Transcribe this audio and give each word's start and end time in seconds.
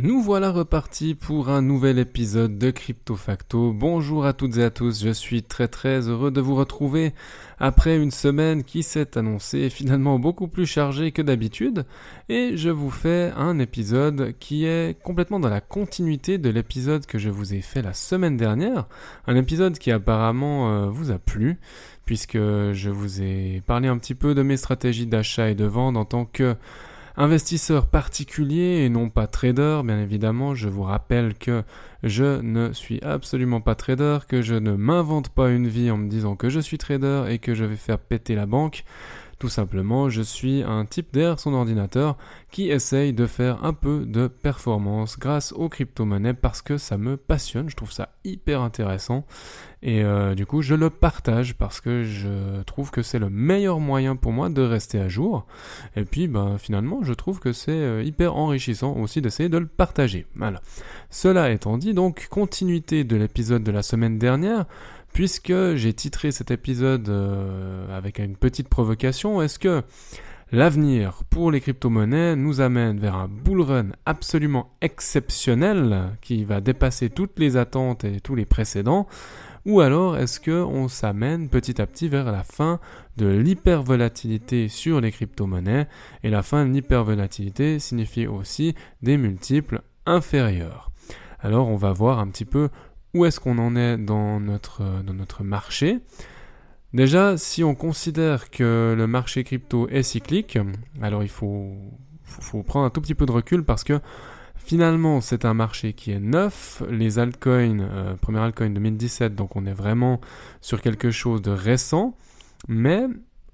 Nous 0.00 0.22
voilà 0.22 0.52
repartis 0.52 1.16
pour 1.16 1.48
un 1.48 1.60
nouvel 1.60 1.98
épisode 1.98 2.56
de 2.56 2.70
Crypto 2.70 3.16
Facto. 3.16 3.72
Bonjour 3.72 4.26
à 4.26 4.32
toutes 4.32 4.56
et 4.58 4.62
à 4.62 4.70
tous, 4.70 5.02
je 5.02 5.10
suis 5.10 5.42
très 5.42 5.66
très 5.66 6.08
heureux 6.08 6.30
de 6.30 6.40
vous 6.40 6.54
retrouver 6.54 7.12
après 7.58 7.96
une 7.96 8.12
semaine 8.12 8.62
qui 8.62 8.84
s'est 8.84 9.18
annoncée 9.18 9.68
finalement 9.70 10.20
beaucoup 10.20 10.46
plus 10.46 10.66
chargée 10.66 11.10
que 11.10 11.20
d'habitude 11.20 11.84
et 12.28 12.56
je 12.56 12.70
vous 12.70 12.90
fais 12.90 13.32
un 13.36 13.58
épisode 13.58 14.34
qui 14.38 14.66
est 14.66 14.96
complètement 15.02 15.40
dans 15.40 15.48
la 15.48 15.60
continuité 15.60 16.38
de 16.38 16.48
l'épisode 16.48 17.04
que 17.04 17.18
je 17.18 17.28
vous 17.28 17.52
ai 17.52 17.60
fait 17.60 17.82
la 17.82 17.92
semaine 17.92 18.36
dernière, 18.36 18.86
un 19.26 19.34
épisode 19.34 19.78
qui 19.78 19.90
apparemment 19.90 20.70
euh, 20.70 20.86
vous 20.86 21.10
a 21.10 21.18
plu 21.18 21.58
puisque 22.04 22.38
je 22.38 22.88
vous 22.88 23.20
ai 23.20 23.64
parlé 23.66 23.88
un 23.88 23.98
petit 23.98 24.14
peu 24.14 24.36
de 24.36 24.42
mes 24.42 24.58
stratégies 24.58 25.08
d'achat 25.08 25.50
et 25.50 25.56
de 25.56 25.64
vente 25.64 25.96
en 25.96 26.04
tant 26.04 26.24
que 26.24 26.54
Investisseur 27.20 27.86
particulier 27.86 28.84
et 28.84 28.88
non 28.88 29.10
pas 29.10 29.26
trader, 29.26 29.80
bien 29.82 29.98
évidemment, 29.98 30.54
je 30.54 30.68
vous 30.68 30.84
rappelle 30.84 31.34
que 31.34 31.64
je 32.04 32.40
ne 32.40 32.72
suis 32.72 33.02
absolument 33.02 33.60
pas 33.60 33.74
trader, 33.74 34.18
que 34.28 34.40
je 34.40 34.54
ne 34.54 34.76
m'invente 34.76 35.28
pas 35.28 35.50
une 35.50 35.66
vie 35.66 35.90
en 35.90 35.96
me 35.96 36.08
disant 36.08 36.36
que 36.36 36.48
je 36.48 36.60
suis 36.60 36.78
trader 36.78 37.24
et 37.28 37.40
que 37.40 37.54
je 37.54 37.64
vais 37.64 37.74
faire 37.74 37.98
péter 37.98 38.36
la 38.36 38.46
banque. 38.46 38.84
Tout 39.38 39.48
simplement, 39.48 40.08
je 40.08 40.20
suis 40.20 40.64
un 40.64 40.84
type 40.84 41.12
derrière 41.12 41.38
son 41.38 41.54
ordinateur 41.54 42.16
qui 42.50 42.70
essaye 42.70 43.12
de 43.12 43.26
faire 43.26 43.64
un 43.64 43.72
peu 43.72 44.04
de 44.04 44.26
performance 44.26 45.16
grâce 45.16 45.52
aux 45.52 45.68
crypto-monnaies 45.68 46.34
parce 46.34 46.60
que 46.60 46.76
ça 46.76 46.98
me 46.98 47.16
passionne, 47.16 47.70
je 47.70 47.76
trouve 47.76 47.92
ça 47.92 48.08
hyper 48.24 48.62
intéressant 48.62 49.24
et 49.80 50.02
euh, 50.02 50.34
du 50.34 50.44
coup 50.44 50.60
je 50.60 50.74
le 50.74 50.90
partage 50.90 51.54
parce 51.54 51.80
que 51.80 52.02
je 52.02 52.62
trouve 52.62 52.90
que 52.90 53.02
c'est 53.02 53.20
le 53.20 53.30
meilleur 53.30 53.78
moyen 53.78 54.16
pour 54.16 54.32
moi 54.32 54.48
de 54.48 54.60
rester 54.60 54.98
à 54.98 55.08
jour 55.08 55.46
et 55.94 56.04
puis 56.04 56.26
ben, 56.26 56.58
finalement 56.58 57.04
je 57.04 57.12
trouve 57.12 57.38
que 57.38 57.52
c'est 57.52 57.70
euh, 57.70 58.02
hyper 58.02 58.34
enrichissant 58.34 58.96
aussi 58.96 59.22
d'essayer 59.22 59.48
de 59.48 59.58
le 59.58 59.68
partager. 59.68 60.26
Voilà. 60.34 60.60
Cela 61.10 61.52
étant 61.52 61.78
dit 61.78 61.94
donc 61.94 62.26
continuité 62.28 63.04
de 63.04 63.16
l'épisode 63.16 63.62
de 63.62 63.70
la 63.70 63.82
semaine 63.82 64.18
dernière 64.18 64.66
puisque 65.12 65.74
j'ai 65.74 65.92
titré 65.92 66.30
cet 66.32 66.50
épisode 66.50 67.08
euh, 67.08 67.96
avec 67.96 68.18
une 68.18 68.36
petite 68.36 68.68
provocation, 68.68 69.42
est-ce 69.42 69.58
que 69.58 69.82
l'avenir 70.52 71.22
pour 71.28 71.50
les 71.50 71.60
crypto-monnaies 71.60 72.36
nous 72.36 72.60
amène 72.60 72.98
vers 72.98 73.16
un 73.16 73.28
bull 73.28 73.60
run 73.62 73.88
absolument 74.06 74.70
exceptionnel 74.80 76.16
qui 76.20 76.44
va 76.44 76.60
dépasser 76.60 77.10
toutes 77.10 77.38
les 77.38 77.56
attentes 77.56 78.04
et 78.04 78.20
tous 78.20 78.34
les 78.34 78.46
précédents? 78.46 79.06
Ou 79.66 79.80
alors 79.80 80.16
est-ce 80.16 80.40
qu'on 80.40 80.88
s'amène 80.88 81.48
petit 81.48 81.80
à 81.80 81.86
petit 81.86 82.08
vers 82.08 82.32
la 82.32 82.42
fin 82.42 82.80
de 83.16 83.26
l'hypervolatilité 83.26 84.68
sur 84.68 85.00
les 85.00 85.12
crypto-monnaies? 85.12 85.88
Et 86.22 86.30
la 86.30 86.42
fin 86.42 86.64
de 86.64 86.72
l'hypervolatilité 86.72 87.78
signifie 87.78 88.26
aussi 88.26 88.74
des 89.02 89.18
multiples 89.18 89.82
inférieurs. 90.06 90.90
Alors 91.40 91.68
on 91.68 91.76
va 91.76 91.92
voir 91.92 92.18
un 92.18 92.28
petit 92.28 92.44
peu 92.44 92.68
où 93.14 93.24
est-ce 93.24 93.40
qu'on 93.40 93.58
en 93.58 93.76
est 93.76 93.96
dans 93.96 94.40
notre, 94.40 94.82
dans 95.02 95.14
notre 95.14 95.44
marché? 95.44 96.00
Déjà, 96.94 97.36
si 97.36 97.62
on 97.62 97.74
considère 97.74 98.50
que 98.50 98.94
le 98.96 99.06
marché 99.06 99.44
crypto 99.44 99.88
est 99.88 100.02
cyclique, 100.02 100.58
alors 101.02 101.22
il 101.22 101.28
faut, 101.28 101.76
faut, 102.22 102.62
prendre 102.62 102.86
un 102.86 102.90
tout 102.90 103.02
petit 103.02 103.14
peu 103.14 103.26
de 103.26 103.32
recul 103.32 103.62
parce 103.62 103.84
que 103.84 104.00
finalement 104.56 105.20
c'est 105.20 105.44
un 105.44 105.52
marché 105.52 105.92
qui 105.92 106.12
est 106.12 106.20
neuf. 106.20 106.82
Les 106.88 107.18
altcoins, 107.18 107.80
euh, 107.80 108.14
premier 108.16 108.38
altcoin 108.38 108.70
2017, 108.70 109.34
donc 109.34 109.54
on 109.54 109.66
est 109.66 109.72
vraiment 109.74 110.20
sur 110.62 110.80
quelque 110.80 111.10
chose 111.10 111.42
de 111.42 111.50
récent, 111.50 112.16
mais 112.68 113.04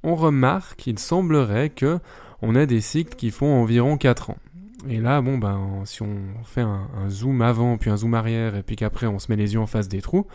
on 0.05 0.15
remarque 0.15 0.77
qu'il 0.77 0.99
semblerait 1.01 1.71
que 1.71 1.99
on 2.41 2.55
ait 2.55 2.67
des 2.67 2.81
cycles 2.81 3.17
qui 3.17 3.31
font 3.31 3.61
environ 3.61 3.97
4 3.97 4.31
ans. 4.31 4.39
Et 4.89 5.01
là, 5.01 5.21
bon, 5.21 5.39
ben, 5.39 5.83
si 5.85 6.03
on 6.03 6.19
fait 6.45 6.61
un, 6.61 6.89
zoom 7.09 7.43
avant, 7.43 7.79
puis 7.79 7.91
un 7.91 7.97
zoom 7.97 8.15
arrière, 8.15 8.57
et 8.57 8.63
puis 8.63 8.77
qu'après 8.77 9.07
on 9.07 9.19
se 9.19 9.31
met 9.31 9.37
les 9.37 9.55
yeux 9.55 9.61
en 9.61 9.67
face 9.67 9.89
des 9.89 10.01
trous, 10.01 10.27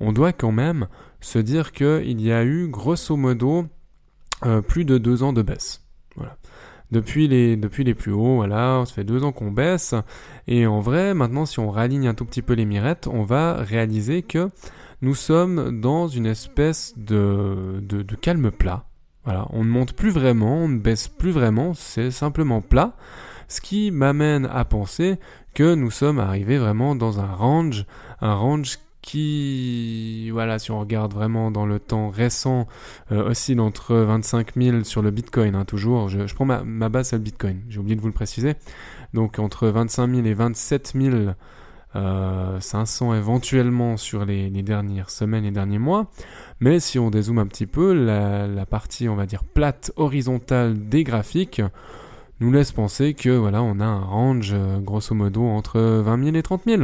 on 0.00 0.12
doit 0.12 0.32
quand 0.32 0.52
même 0.52 0.88
se 1.20 1.38
dire 1.38 1.72
qu'il 1.72 2.20
y 2.20 2.32
a 2.32 2.44
eu, 2.44 2.68
grosso 2.68 3.16
modo, 3.16 3.66
euh, 4.44 4.60
plus 4.60 4.84
de 4.84 4.98
deux 4.98 5.22
ans 5.22 5.32
de 5.32 5.42
baisse. 5.42 5.84
Voilà. 6.16 6.36
Depuis 6.92 7.26
les, 7.26 7.56
depuis 7.56 7.82
les 7.82 7.94
plus 7.94 8.12
hauts, 8.12 8.36
voilà, 8.36 8.84
ça 8.86 8.92
fait 8.92 9.04
deux 9.04 9.24
ans 9.24 9.32
qu'on 9.32 9.50
baisse. 9.50 9.94
Et 10.46 10.66
en 10.66 10.80
vrai, 10.80 11.14
maintenant, 11.14 11.46
si 11.46 11.58
on 11.58 11.70
raligne 11.70 12.06
un 12.06 12.14
tout 12.14 12.24
petit 12.24 12.42
peu 12.42 12.52
les 12.52 12.64
mirettes, 12.64 13.08
on 13.10 13.24
va 13.24 13.54
réaliser 13.54 14.22
que 14.22 14.50
nous 15.02 15.14
sommes 15.14 15.80
dans 15.80 16.06
une 16.06 16.26
espèce 16.26 16.94
de, 16.96 17.80
de, 17.82 18.02
de 18.02 18.14
calme 18.14 18.50
plat. 18.50 18.84
Voilà, 19.24 19.48
on 19.50 19.64
ne 19.64 19.70
monte 19.70 19.94
plus 19.94 20.10
vraiment, 20.10 20.58
on 20.58 20.68
ne 20.68 20.78
baisse 20.78 21.08
plus 21.08 21.32
vraiment, 21.32 21.74
c'est 21.74 22.12
simplement 22.12 22.60
plat 22.60 22.94
ce 23.48 23.60
qui 23.60 23.90
m'amène 23.90 24.46
à 24.46 24.64
penser 24.64 25.18
que 25.54 25.74
nous 25.74 25.90
sommes 25.90 26.18
arrivés 26.18 26.58
vraiment 26.58 26.94
dans 26.94 27.20
un 27.20 27.32
range, 27.32 27.86
un 28.20 28.34
range 28.34 28.78
qui, 29.06 30.30
voilà, 30.32 30.58
si 30.58 30.72
on 30.72 30.80
regarde 30.80 31.14
vraiment 31.14 31.52
dans 31.52 31.64
le 31.64 31.78
temps 31.78 32.10
récent, 32.10 32.66
euh, 33.12 33.30
oscille 33.30 33.60
entre 33.60 33.94
25 33.94 34.54
000 34.56 34.84
sur 34.84 35.00
le 35.00 35.12
Bitcoin, 35.12 35.54
hein, 35.54 35.64
toujours. 35.64 36.08
Je, 36.08 36.34
prends 36.34 36.44
ma, 36.44 36.88
base, 36.88 37.08
c'est 37.08 37.16
le 37.16 37.22
Bitcoin, 37.22 37.62
j'ai 37.68 37.78
oublié 37.78 37.94
de 37.94 38.00
vous 38.00 38.08
le 38.08 38.12
préciser. 38.12 38.56
Donc 39.14 39.38
entre 39.38 39.68
25 39.68 40.10
000 40.12 40.26
et 40.26 40.34
27 40.34 40.92
500 41.94 41.94
euh, 41.94 43.16
éventuellement 43.16 43.96
sur 43.96 44.24
les, 44.26 44.50
dernières 44.50 45.10
semaines 45.10 45.44
et 45.44 45.52
derniers 45.52 45.78
mois. 45.78 46.10
Mais 46.58 46.80
si 46.80 46.98
on 46.98 47.08
dézoome 47.08 47.38
un 47.38 47.46
petit 47.46 47.66
peu, 47.66 47.94
la, 47.94 48.48
la 48.48 48.66
partie, 48.66 49.08
on 49.08 49.14
va 49.14 49.24
dire, 49.24 49.44
plate 49.44 49.92
horizontale 49.94 50.88
des 50.88 51.04
graphiques, 51.04 51.62
nous 52.40 52.52
laisse 52.52 52.72
penser 52.72 53.14
que 53.14 53.30
voilà, 53.30 53.62
on 53.62 53.80
a 53.80 53.84
un 53.84 54.00
range 54.00 54.52
euh, 54.52 54.78
grosso 54.78 55.14
modo 55.14 55.42
entre 55.44 55.80
20 55.80 56.24
000 56.24 56.36
et 56.36 56.42
30 56.42 56.62
000. 56.66 56.82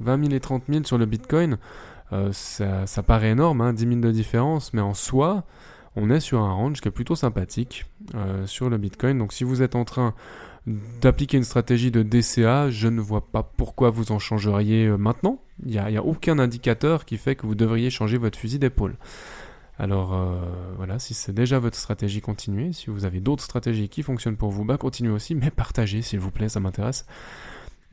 20 0.00 0.24
000 0.24 0.34
et 0.34 0.40
30 0.40 0.64
000 0.68 0.84
sur 0.84 0.98
le 0.98 1.06
Bitcoin, 1.06 1.58
euh, 2.12 2.30
ça, 2.32 3.02
paraît 3.02 3.30
énorme, 3.30 3.60
hein, 3.60 3.72
10 3.72 3.86
000 3.86 4.00
de 4.00 4.10
différence, 4.10 4.74
mais 4.74 4.80
en 4.80 4.94
soi, 4.94 5.44
on 5.96 6.10
est 6.10 6.20
sur 6.20 6.40
un 6.40 6.52
range 6.52 6.80
qui 6.80 6.88
est 6.88 6.92
plutôt 6.92 7.14
sympathique 7.14 7.86
euh, 8.14 8.46
sur 8.46 8.68
le 8.68 8.78
Bitcoin. 8.78 9.18
Donc 9.18 9.32
si 9.32 9.44
vous 9.44 9.62
êtes 9.62 9.76
en 9.76 9.84
train 9.84 10.14
d'appliquer 11.00 11.38
une 11.38 11.44
stratégie 11.44 11.90
de 11.90 12.02
DCA, 12.02 12.70
je 12.70 12.88
ne 12.88 13.00
vois 13.00 13.26
pas 13.26 13.42
pourquoi 13.42 13.90
vous 13.90 14.12
en 14.12 14.18
changeriez 14.18 14.88
maintenant. 14.90 15.40
Il 15.64 15.70
n'y 15.72 15.78
a, 15.78 16.00
a, 16.00 16.02
aucun 16.02 16.38
indicateur 16.38 17.04
qui 17.04 17.16
fait 17.16 17.34
que 17.34 17.46
vous 17.46 17.54
devriez 17.54 17.90
changer 17.90 18.18
votre 18.18 18.38
fusil 18.38 18.58
d'épaule. 18.58 18.96
Alors 19.82 20.14
euh, 20.14 20.36
voilà, 20.76 21.00
si 21.00 21.12
c'est 21.12 21.32
déjà 21.32 21.58
votre 21.58 21.76
stratégie, 21.76 22.20
continuez. 22.20 22.72
Si 22.72 22.88
vous 22.88 23.04
avez 23.04 23.18
d'autres 23.18 23.42
stratégies 23.42 23.88
qui 23.88 24.04
fonctionnent 24.04 24.36
pour 24.36 24.50
vous, 24.52 24.64
bah 24.64 24.76
continuez 24.76 25.10
aussi, 25.10 25.34
mais 25.34 25.50
partagez 25.50 26.02
s'il 26.02 26.20
vous 26.20 26.30
plaît, 26.30 26.48
ça 26.48 26.60
m'intéresse. 26.60 27.04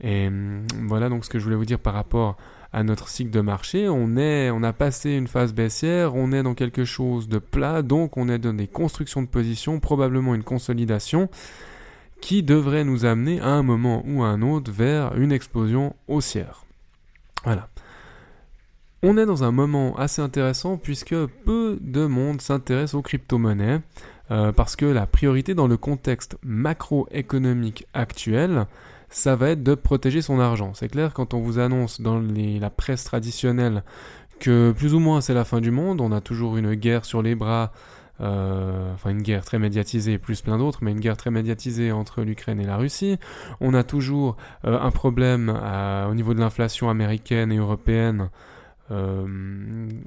Et 0.00 0.28
hum, 0.28 0.64
voilà 0.86 1.08
donc 1.08 1.24
ce 1.24 1.30
que 1.30 1.40
je 1.40 1.44
voulais 1.44 1.56
vous 1.56 1.64
dire 1.64 1.80
par 1.80 1.94
rapport 1.94 2.36
à 2.72 2.84
notre 2.84 3.08
cycle 3.08 3.32
de 3.32 3.40
marché. 3.40 3.88
On 3.88 4.16
est, 4.16 4.50
on 4.50 4.62
a 4.62 4.72
passé 4.72 5.10
une 5.14 5.26
phase 5.26 5.52
baissière, 5.52 6.14
on 6.14 6.30
est 6.30 6.44
dans 6.44 6.54
quelque 6.54 6.84
chose 6.84 7.28
de 7.28 7.38
plat, 7.38 7.82
donc 7.82 8.16
on 8.16 8.28
est 8.28 8.38
dans 8.38 8.54
des 8.54 8.68
constructions 8.68 9.22
de 9.22 9.26
position, 9.26 9.80
probablement 9.80 10.36
une 10.36 10.44
consolidation 10.44 11.28
qui 12.20 12.44
devrait 12.44 12.84
nous 12.84 13.04
amener 13.04 13.40
à 13.40 13.48
un 13.48 13.64
moment 13.64 14.04
ou 14.06 14.22
à 14.22 14.28
un 14.28 14.42
autre 14.42 14.70
vers 14.70 15.16
une 15.16 15.32
explosion 15.32 15.96
haussière. 16.06 16.64
Voilà. 17.42 17.68
On 19.02 19.16
est 19.16 19.24
dans 19.24 19.44
un 19.44 19.50
moment 19.50 19.96
assez 19.96 20.20
intéressant 20.20 20.76
puisque 20.76 21.14
peu 21.14 21.78
de 21.80 22.04
monde 22.04 22.42
s'intéresse 22.42 22.92
aux 22.92 23.00
crypto-monnaies 23.00 23.80
euh, 24.30 24.52
parce 24.52 24.76
que 24.76 24.84
la 24.84 25.06
priorité 25.06 25.54
dans 25.54 25.66
le 25.66 25.78
contexte 25.78 26.36
macroéconomique 26.44 27.86
actuel, 27.94 28.66
ça 29.08 29.36
va 29.36 29.48
être 29.48 29.62
de 29.62 29.74
protéger 29.74 30.20
son 30.20 30.38
argent. 30.38 30.74
C'est 30.74 30.88
clair, 30.88 31.14
quand 31.14 31.32
on 31.32 31.40
vous 31.40 31.58
annonce 31.58 32.02
dans 32.02 32.20
la 32.20 32.68
presse 32.68 33.04
traditionnelle 33.04 33.84
que 34.38 34.72
plus 34.72 34.92
ou 34.92 34.98
moins 34.98 35.22
c'est 35.22 35.34
la 35.34 35.46
fin 35.46 35.62
du 35.62 35.70
monde, 35.70 36.02
on 36.02 36.12
a 36.12 36.20
toujours 36.20 36.58
une 36.58 36.74
guerre 36.74 37.06
sur 37.06 37.22
les 37.22 37.34
bras, 37.34 37.72
enfin 38.18 39.08
une 39.08 39.22
guerre 39.22 39.46
très 39.46 39.58
médiatisée, 39.58 40.18
plus 40.18 40.42
plein 40.42 40.58
d'autres, 40.58 40.80
mais 40.82 40.92
une 40.92 41.00
guerre 41.00 41.16
très 41.16 41.30
médiatisée 41.30 41.90
entre 41.90 42.20
l'Ukraine 42.20 42.60
et 42.60 42.66
la 42.66 42.76
Russie. 42.76 43.18
On 43.60 43.72
a 43.72 43.82
toujours 43.82 44.36
un 44.62 44.90
problème 44.90 45.48
au 45.48 46.14
niveau 46.14 46.34
de 46.34 46.40
l'inflation 46.40 46.90
américaine 46.90 47.50
et 47.50 47.56
européenne. 47.56 48.28
Où 48.90 48.94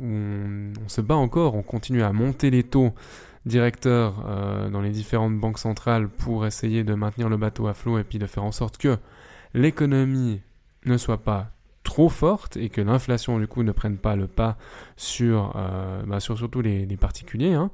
on, 0.06 0.72
se 0.88 1.02
bat 1.02 1.16
encore, 1.16 1.56
on 1.56 1.64
continue 1.64 2.04
à 2.04 2.12
monter 2.12 2.50
les 2.50 2.64
taux 2.64 2.94
directeurs 3.46 4.26
dans 4.72 4.82
les 4.82 4.90
différentes 4.90 5.38
banques 5.38 5.60
centrales 5.60 6.10
pour 6.10 6.46
essayer 6.46 6.84
de 6.84 6.94
maintenir 6.94 7.30
le 7.30 7.38
bateau 7.38 7.68
à 7.68 7.74
flot 7.74 8.00
et 8.00 8.04
puis 8.04 8.20
de 8.20 8.28
faire 8.28 8.44
en 8.44 8.52
sorte 8.52 8.78
que 8.78 8.98
l'économie 9.54 10.42
ne 10.86 10.98
soit 10.98 11.24
pas 11.24 11.54
trop 11.84 12.10
forte 12.10 12.58
et 12.58 12.70
que 12.70 12.82
l'inflation 12.82 13.40
du 13.40 13.48
coup 13.48 13.64
ne 13.64 13.72
prenne 13.72 13.98
pas 13.98 14.16
le 14.16 14.28
pas 14.28 14.58
sur, 14.96 15.54
euh, 15.56 16.02
bah, 16.06 16.20
sur 16.20 16.38
surtout 16.38 16.62
les, 16.62 16.86
particuliers. 16.98 17.54
Hein. 17.54 17.72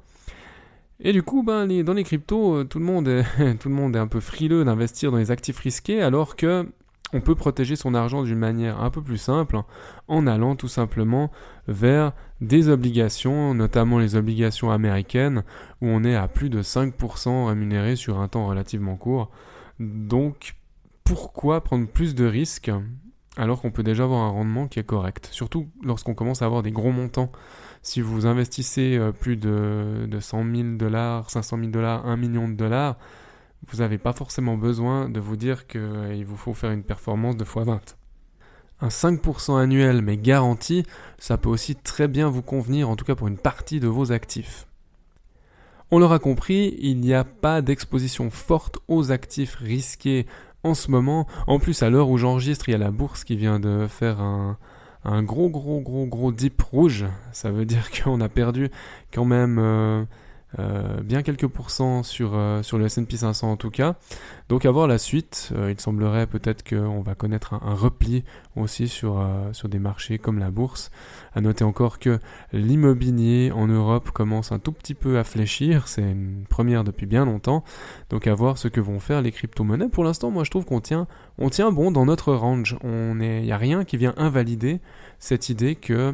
Et 0.99 1.13
du 1.13 1.23
coup, 1.23 1.43
ben, 1.43 1.65
dans 1.83 1.93
les 1.93 2.03
cryptos, 2.03 2.57
euh, 2.57 2.63
tout 2.65 2.79
le, 2.79 2.85
monde 2.85 3.05
tout 3.59 3.69
le 3.69 3.75
monde 3.75 3.95
est 3.95 3.99
un 3.99 4.07
peu 4.07 4.19
frileux 4.19 4.65
d'investir 4.65 5.11
dans 5.11 5.17
les 5.17 5.31
actifs 5.31 5.59
risqués 5.59 6.01
alors 6.01 6.35
que 6.35 6.67
on 7.13 7.21
peut 7.21 7.35
protéger 7.35 7.75
son 7.75 7.95
argent 7.95 8.23
d'une 8.23 8.37
manière 8.37 8.81
un 8.81 8.89
peu 8.89 9.01
plus 9.01 9.17
simple 9.17 9.61
en 10.07 10.27
allant 10.27 10.55
tout 10.55 10.67
simplement 10.67 11.31
vers 11.67 12.13
des 12.41 12.69
obligations, 12.69 13.53
notamment 13.53 13.99
les 13.99 14.15
obligations 14.15 14.71
américaines 14.71 15.43
où 15.81 15.87
on 15.87 16.03
est 16.03 16.15
à 16.15 16.27
plus 16.27 16.49
de 16.49 16.61
5% 16.61 17.47
rémunéré 17.47 17.95
sur 17.95 18.19
un 18.19 18.27
temps 18.27 18.47
relativement 18.47 18.95
court. 18.95 19.31
Donc 19.79 20.55
pourquoi 21.03 21.63
prendre 21.63 21.87
plus 21.87 22.13
de 22.15 22.25
risques 22.25 22.71
alors 23.37 23.61
qu'on 23.61 23.71
peut 23.71 23.83
déjà 23.83 24.03
avoir 24.03 24.21
un 24.21 24.29
rendement 24.29 24.67
qui 24.67 24.79
est 24.79 24.83
correct? 24.83 25.29
Surtout 25.31 25.67
lorsqu'on 25.83 26.13
commence 26.13 26.41
à 26.41 26.45
avoir 26.45 26.61
des 26.61 26.71
gros 26.71 26.91
montants. 26.91 27.31
Si 27.81 28.01
vous 28.01 28.25
investissez 28.25 28.97
euh, 28.97 29.11
plus 29.11 29.37
de, 29.37 30.07
100 30.19 30.43
000 30.53 30.63
dollars, 30.75 31.29
500 31.29 31.57
000 31.57 31.69
dollars, 31.69 32.05
1 32.05 32.17
million 32.17 32.49
de 32.49 32.53
dollars, 32.53 32.97
vous 33.67 33.77
n'avez 33.77 33.97
pas 33.97 34.13
forcément 34.13 34.57
besoin 34.57 35.09
de 35.09 35.19
vous 35.19 35.35
dire 35.35 35.67
qu'il 35.67 35.81
euh, 35.81 36.23
vous 36.25 36.37
faut 36.37 36.53
faire 36.53 36.71
une 36.71 36.83
performance 36.83 37.37
de 37.37 37.45
x20. 37.45 37.79
Un 38.81 38.87
5% 38.87 39.59
annuel 39.59 40.01
mais 40.01 40.17
garanti, 40.17 40.85
ça 41.17 41.37
peut 41.37 41.49
aussi 41.49 41.75
très 41.75 42.07
bien 42.07 42.29
vous 42.29 42.41
convenir, 42.41 42.89
en 42.89 42.95
tout 42.95 43.05
cas 43.05 43.15
pour 43.15 43.27
une 43.27 43.37
partie 43.37 43.79
de 43.79 43.87
vos 43.87 44.11
actifs. 44.11 44.67
On 45.91 45.99
l'aura 45.99 46.19
compris, 46.19 46.77
il 46.79 46.99
n'y 46.99 47.13
a 47.13 47.23
pas 47.23 47.61
d'exposition 47.61 48.29
forte 48.29 48.77
aux 48.87 49.11
actifs 49.11 49.55
risqués 49.55 50.27
en 50.63 50.75
ce 50.75 50.91
moment. 50.91 51.27
En 51.47 51.59
plus, 51.59 51.81
à 51.81 51.89
l'heure 51.89 52.09
où 52.09 52.17
j'enregistre, 52.17 52.69
il 52.69 52.73
y 52.73 52.75
a 52.75 52.79
la 52.79 52.91
bourse 52.91 53.23
qui 53.23 53.35
vient 53.35 53.59
de 53.59 53.87
faire 53.87 54.21
un, 54.21 54.57
gros, 55.23 55.49
gros, 55.49 55.81
gros, 55.81 56.05
gros 56.05 56.31
dip 56.31 56.61
rouge. 56.61 57.05
Ça 57.31 57.51
veut 57.51 57.65
dire 57.65 57.89
qu'on 58.03 58.21
a 58.21 58.29
perdu 58.29 58.69
quand 59.11 59.25
même 59.25 59.57
euh, 59.59 60.03
euh, 60.57 61.01
bien 61.01 61.21
quelques 61.21 61.45
pourcents 61.45 62.01
sur, 62.01 62.31
euh, 62.33 62.63
sur 62.63 62.79
le 62.79 62.85
S&P 62.85 63.17
500 63.17 63.51
en 63.51 63.55
tout 63.55 63.69
cas. 63.69 63.95
Donc 64.47 64.65
à 64.65 64.71
voir 64.71 64.87
la 64.87 64.97
suite, 64.97 65.51
euh, 65.55 65.71
il 65.71 65.79
semblerait 65.79 66.25
peut-être 66.25 66.67
qu'on 66.67 67.01
va 67.01 67.13
connaître 67.13 67.53
un, 67.53 67.75
repli 67.75 68.23
aussi 68.55 68.87
sur, 68.87 69.23
sur 69.53 69.69
des 69.69 69.77
marchés 69.77 70.17
comme 70.17 70.39
la 70.39 70.49
bourse. 70.49 70.89
À 71.35 71.41
noter 71.41 71.63
encore 71.63 71.99
que 71.99 72.19
l'immobilier 72.51 73.51
en 73.51 73.67
Europe 73.67 74.09
commence 74.09 74.51
un 74.51 74.57
tout 74.57 74.71
petit 74.71 74.95
peu 74.95 75.19
à 75.19 75.23
fléchir, 75.23 75.87
c'est 75.87 76.01
une 76.01 76.45
première 76.49 76.83
depuis 76.83 77.05
bien 77.05 77.25
longtemps. 77.25 77.63
Donc 78.09 78.25
à 78.25 78.33
voir 78.33 78.57
ce 78.57 78.67
que 78.67 78.81
vont 78.81 78.99
faire 78.99 79.21
les 79.21 79.31
crypto-monnaies. 79.31 79.89
Pour 79.89 80.03
l'instant, 80.03 80.31
moi 80.31 80.43
je 80.43 80.49
trouve 80.49 80.65
qu'on 80.65 80.81
tient, 80.81 81.07
on 81.37 81.49
tient 81.49 81.71
bon 81.71 81.91
dans 81.91 82.05
notre 82.05 82.33
range. 82.33 82.75
Il 82.83 83.17
n'y 83.17 83.51
a 83.51 83.57
rien 83.57 83.85
qui 83.85 83.97
vient 83.97 84.15
invalider 84.17 84.81
cette 85.19 85.49
idée 85.49 85.75
que 85.75 86.13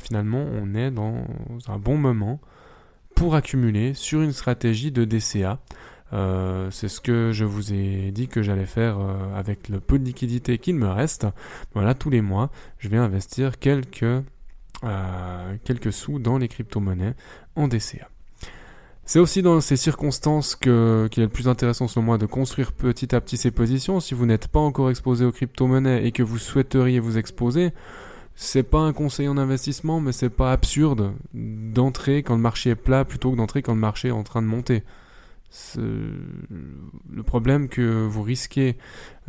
finalement 0.00 0.44
on 0.60 0.74
est 0.74 0.90
dans 0.90 1.24
un 1.68 1.78
bon 1.78 1.96
moment 1.96 2.40
pour 3.20 3.34
accumuler 3.34 3.92
sur 3.92 4.22
une 4.22 4.32
stratégie 4.32 4.92
de 4.92 5.04
DCA. 5.04 5.58
Euh, 6.14 6.70
c'est 6.70 6.88
ce 6.88 7.02
que 7.02 7.32
je 7.32 7.44
vous 7.44 7.74
ai 7.74 8.12
dit 8.12 8.28
que 8.28 8.40
j'allais 8.40 8.64
faire 8.64 8.98
euh, 8.98 9.38
avec 9.38 9.68
le 9.68 9.78
peu 9.78 9.98
de 9.98 10.04
liquidité 10.06 10.56
qu'il 10.56 10.76
me 10.76 10.88
reste. 10.88 11.26
Voilà, 11.74 11.92
tous 11.92 12.08
les 12.08 12.22
mois, 12.22 12.48
je 12.78 12.88
vais 12.88 12.96
investir 12.96 13.58
quelques, 13.58 14.04
euh, 14.04 14.22
quelques 15.64 15.92
sous 15.92 16.18
dans 16.18 16.38
les 16.38 16.48
crypto-monnaies 16.48 17.12
en 17.56 17.68
DCA. 17.68 18.08
C'est 19.04 19.18
aussi 19.18 19.42
dans 19.42 19.60
ces 19.60 19.76
circonstances 19.76 20.56
que, 20.56 21.06
qu'il 21.10 21.22
est 21.22 21.26
le 21.26 21.30
plus 21.30 21.46
intéressant 21.46 21.88
selon 21.88 22.06
moi 22.06 22.16
de 22.16 22.24
construire 22.24 22.72
petit 22.72 23.14
à 23.14 23.20
petit 23.20 23.36
ses 23.36 23.50
positions. 23.50 24.00
Si 24.00 24.14
vous 24.14 24.24
n'êtes 24.24 24.48
pas 24.48 24.60
encore 24.60 24.88
exposé 24.88 25.26
aux 25.26 25.32
crypto-monnaies 25.32 26.06
et 26.06 26.12
que 26.12 26.22
vous 26.22 26.38
souhaiteriez 26.38 27.00
vous 27.00 27.18
exposer, 27.18 27.74
c'est 28.42 28.62
pas 28.62 28.78
un 28.78 28.94
conseil 28.94 29.28
en 29.28 29.36
investissement, 29.36 30.00
mais 30.00 30.12
c'est 30.12 30.30
pas 30.30 30.50
absurde 30.50 31.12
d'entrer 31.34 32.22
quand 32.22 32.34
le 32.34 32.40
marché 32.40 32.70
est 32.70 32.74
plat 32.74 33.04
plutôt 33.04 33.32
que 33.32 33.36
d'entrer 33.36 33.60
quand 33.60 33.74
le 33.74 33.80
marché 33.80 34.08
est 34.08 34.12
en 34.12 34.22
train 34.22 34.40
de 34.40 34.46
monter. 34.46 34.82
Le 35.76 37.22
problème 37.22 37.68
que 37.68 38.06
vous 38.06 38.22
risquez 38.22 38.78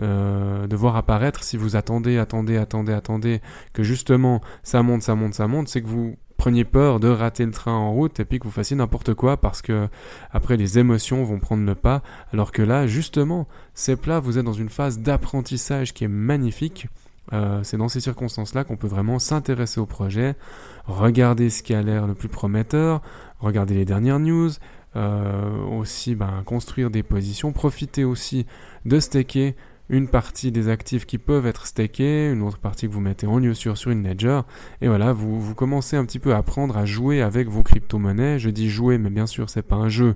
euh, 0.01 0.65
de 0.65 0.75
voir 0.77 0.95
apparaître 0.95 1.43
si 1.43 1.57
vous 1.57 1.75
attendez, 1.75 2.19
attendez, 2.19 2.55
attendez, 2.55 2.93
attendez, 2.93 3.41
que 3.73 3.83
justement 3.83 4.39
ça 4.63 4.81
monte, 4.81 5.01
ça 5.01 5.13
monte, 5.13 5.33
ça 5.33 5.45
monte, 5.45 5.67
c'est 5.67 5.81
que 5.81 5.87
vous 5.87 6.15
preniez 6.37 6.63
peur 6.63 7.01
de 7.01 7.09
rater 7.09 7.45
le 7.45 7.51
train 7.51 7.73
en 7.73 7.91
route 7.91 8.21
et 8.21 8.25
puis 8.25 8.39
que 8.39 8.45
vous 8.45 8.49
fassiez 8.51 8.77
n'importe 8.77 9.13
quoi 9.13 9.35
parce 9.35 9.61
que 9.61 9.89
après 10.31 10.55
les 10.55 10.79
émotions 10.79 11.25
vont 11.25 11.39
prendre 11.39 11.65
le 11.65 11.75
pas, 11.75 12.01
alors 12.31 12.53
que 12.53 12.61
là, 12.61 12.87
justement, 12.87 13.45
c'est 13.73 13.97
plat, 13.97 14.21
vous 14.21 14.37
êtes 14.37 14.45
dans 14.45 14.53
une 14.53 14.69
phase 14.69 14.99
d'apprentissage 14.99 15.93
qui 15.93 16.05
est 16.05 16.07
magnifique 16.07 16.87
euh, 17.33 17.61
c'est 17.63 17.77
dans 17.77 17.87
ces 17.87 17.99
circonstances-là 17.99 18.63
qu'on 18.63 18.77
peut 18.77 18.87
vraiment 18.87 19.19
s'intéresser 19.19 19.79
au 19.79 19.85
projet, 19.85 20.35
regarder 20.85 21.49
ce 21.49 21.63
qui 21.63 21.73
a 21.73 21.81
l'air 21.81 22.07
le 22.07 22.13
plus 22.13 22.29
prometteur, 22.29 23.01
regarder 23.39 23.75
les 23.75 23.85
dernières 23.85 24.19
news, 24.19 24.49
euh, 24.95 25.63
aussi 25.65 26.15
ben, 26.15 26.43
construire 26.45 26.89
des 26.89 27.03
positions, 27.03 27.53
profiter 27.53 28.03
aussi 28.03 28.45
de 28.85 28.99
staker 28.99 29.55
une 29.87 30.07
partie 30.07 30.51
des 30.51 30.69
actifs 30.69 31.05
qui 31.05 31.17
peuvent 31.17 31.45
être 31.45 31.67
stakés, 31.67 32.31
une 32.31 32.41
autre 32.41 32.57
partie 32.57 32.87
que 32.87 32.93
vous 32.93 33.01
mettez 33.01 33.27
en 33.27 33.39
lieu 33.39 33.53
sûr 33.53 33.77
sur 33.77 33.91
une 33.91 34.07
ledger, 34.07 34.41
et 34.81 34.87
voilà, 34.87 35.11
vous, 35.13 35.53
commencez 35.53 35.97
un 35.97 36.05
petit 36.05 36.19
peu 36.19 36.33
à 36.33 36.37
apprendre 36.37 36.77
à 36.77 36.85
jouer 36.85 37.21
avec 37.21 37.49
vos 37.49 37.61
crypto-monnaies. 37.61 38.39
Je 38.39 38.49
dis 38.49 38.69
jouer, 38.69 38.97
mais 38.97 39.09
bien 39.09 39.27
sûr, 39.27 39.49
c'est 39.49 39.61
pas 39.61 39.75
un 39.75 39.89
jeu 39.89 40.15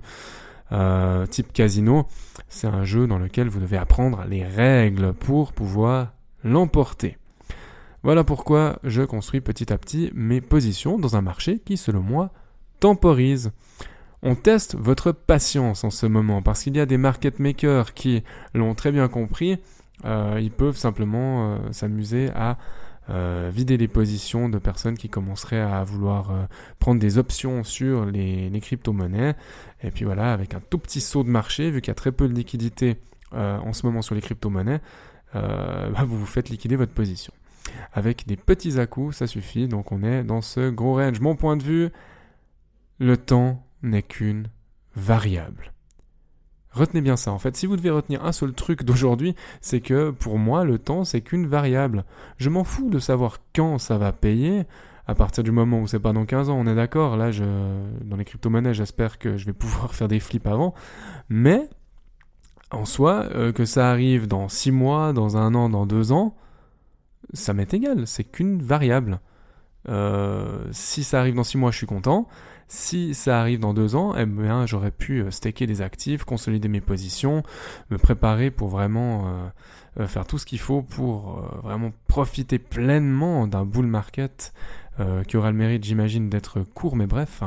euh, 0.71 1.25
type 1.25 1.51
casino, 1.51 2.07
c'est 2.47 2.67
un 2.67 2.85
jeu 2.85 3.05
dans 3.05 3.19
lequel 3.19 3.49
vous 3.49 3.59
devez 3.59 3.77
apprendre 3.77 4.23
les 4.29 4.45
règles 4.45 5.13
pour 5.13 5.51
pouvoir 5.51 6.14
l'emporter. 6.45 7.18
Voilà 8.03 8.24
pourquoi 8.24 8.80
je 8.83 9.01
construis 9.01 9.42
petit 9.42 9.74
à 9.74 9.77
petit 9.77 10.12
mes 10.13 10.39
positions 10.39 11.00
dans 11.00 11.18
un 11.18 11.21
marché 11.21 11.59
qui, 11.65 11.75
selon 11.75 12.01
moi, 12.01 12.31
temporise. 12.80 13.51
On 14.21 14.36
teste 14.36 14.75
votre 14.75 15.12
patience 15.12 15.83
en 15.83 15.89
ce 15.89 16.06
moment 16.06 16.42
parce 16.42 16.63
qu'il 16.63 16.77
y 16.77 16.80
a 16.80 16.86
des 16.86 16.97
market 16.97 17.39
makers 17.39 17.94
qui 17.94 18.24
l'ont 18.53 18.75
très 18.75 18.92
bien 18.92 19.07
compris. 19.07 19.57
Euh, 20.06 20.39
ils 20.42 20.51
peuvent 20.51 20.77
simplement 20.77 21.56
euh, 21.56 21.71
s'amuser 21.71 22.29
à 22.36 22.58
euh, 23.10 23.50
vider 23.53 23.77
les 23.77 23.88
positions 23.88 24.50
de 24.50 24.60
personnes 24.60 24.98
qui 24.98 25.10
commenceraient 25.10 25.62
à 25.62 25.84
vouloir 25.84 26.48
prendre 26.79 27.00
des 27.00 27.17
options 27.17 27.63
sur 27.63 28.05
les, 28.05 28.60
crypto-monnaies. 28.62 29.36
Et 29.81 29.89
puis 29.89 30.05
voilà, 30.05 30.31
avec 30.31 30.53
un 30.53 30.62
tout 30.69 30.77
petit 30.77 31.01
saut 31.01 31.24
de 31.24 31.29
marché, 31.29 31.72
vu 31.72 31.81
qu'il 31.81 31.89
y 31.89 31.91
a 31.91 31.96
très 31.96 32.12
peu 32.12 32.27
de 32.27 32.34
liquidité 32.34 32.98
en 33.31 33.74
ce 33.74 33.86
moment 33.86 34.01
sur 34.01 34.15
les 34.15 34.22
crypto-monnaies, 34.22 34.79
euh, 35.36 35.89
bah, 35.89 36.04
vous 36.06 36.18
vous 36.18 36.25
faites 36.25 36.50
liquider 36.50 36.75
votre 36.75 36.94
position. 36.94 37.34
Avec 37.94 38.27
des 38.27 38.38
petits 38.38 38.80
à-coups, 38.80 39.18
ça 39.18 39.27
suffit, 39.27 39.68
donc 39.68 39.92
on 39.92 40.04
est 40.04 40.24
dans 40.24 40.42
ce 40.42 40.70
gros 40.70 40.96
range. 40.96 41.20
Mon 41.20 41.36
point 41.36 41.58
de 41.58 41.63
vue, 41.63 41.89
le 43.00 43.18
temps 43.18 43.63
n'est 43.82 44.04
qu'une 44.04 44.48
variable. 44.96 45.72
Retenez 46.72 47.01
bien 47.01 47.15
ça. 47.15 47.32
En 47.32 47.39
fait, 47.39 47.56
si 47.56 47.65
vous 47.65 47.77
devez 47.77 47.89
retenir 47.89 48.25
un 48.25 48.32
seul 48.32 48.54
truc 48.54 48.84
d'aujourd'hui, 48.86 49.36
c'est 49.62 49.82
que 49.82 50.12
pour 50.12 50.38
moi, 50.38 50.63
le 50.65 50.77
temps, 50.77 51.04
c'est 51.04 51.22
qu'une 51.22 51.48
variable. 51.48 52.04
Je 52.38 52.50
m'en 52.50 52.63
fous 52.63 52.89
de 52.89 53.00
savoir 53.00 53.39
quand 53.56 53.77
ça 53.77 53.98
va 53.98 54.12
payer. 54.12 54.63
À 55.08 55.13
partir 55.13 55.44
du 55.44 55.51
moment 55.51 55.82
où 55.82 55.88
c'est 55.88 56.00
pas 56.00 56.13
dans 56.13 56.25
15 56.25 56.50
ans, 56.50 56.58
on 56.58 56.65
est 56.65 56.75
d'accord. 56.75 57.15
Là, 57.15 57.30
dans 58.04 58.18
les 58.18 58.25
crypto-monnaies, 58.25 58.74
j'espère 58.74 59.20
que 59.20 59.38
je 59.38 59.46
vais 59.46 59.54
pouvoir 59.54 59.94
faire 59.96 60.08
des 60.08 60.20
flips 60.20 60.48
avant. 60.48 60.74
Mais 61.30 61.70
en 62.72 62.86
soi, 62.86 63.27
euh, 63.36 63.51
que 63.51 63.65
ça 63.65 63.89
arrive 63.89 64.27
dans 64.27 64.50
6 64.50 64.72
mois, 64.72 65.13
dans 65.13 65.38
un 65.38 65.53
an, 65.55 65.69
dans 65.69 65.86
2 65.86 66.12
ans, 66.12 66.36
ça 67.34 67.53
m'est 67.53 67.74
égal, 67.74 68.07
c'est 68.07 68.24
qu'une 68.24 68.62
variable. 68.62 69.19
Euh, 69.88 70.65
si 70.72 71.03
ça 71.03 71.19
arrive 71.19 71.36
dans 71.36 71.43
6 71.43 71.57
mois, 71.57 71.72
je 71.72 71.77
suis 71.77 71.88
content. 71.88 72.27
Si 72.67 73.13
ça 73.13 73.39
arrive 73.39 73.60
dans 73.60 73.75
2 73.75 73.95
ans, 73.95 74.15
eh 74.17 74.25
bien, 74.25 74.65
j'aurais 74.65 74.91
pu 74.91 75.22
euh, 75.22 75.31
staker 75.31 75.67
des 75.67 75.81
actifs, 75.81 76.24
consolider 76.24 76.67
mes 76.67 76.81
positions, 76.81 77.43
me 77.91 77.98
préparer 77.98 78.50
pour 78.50 78.69
vraiment 78.69 79.51
faire 80.07 80.25
tout 80.27 80.38
ce 80.38 80.45
qu'il 80.45 80.60
faut 80.60 80.81
pour 80.81 81.41
vraiment 81.63 81.93
profiter 82.07 82.60
pleinement 82.60 83.48
d'un 83.48 83.63
bull 83.63 83.86
market 83.86 84.53
qui 85.27 85.38
aura 85.38 85.51
le 85.51 85.57
mérite, 85.57 85.86
j'imagine, 85.86 86.29
d'être 86.29 86.62
court, 86.62 86.98
mais 86.98 87.07
bref. 87.07 87.43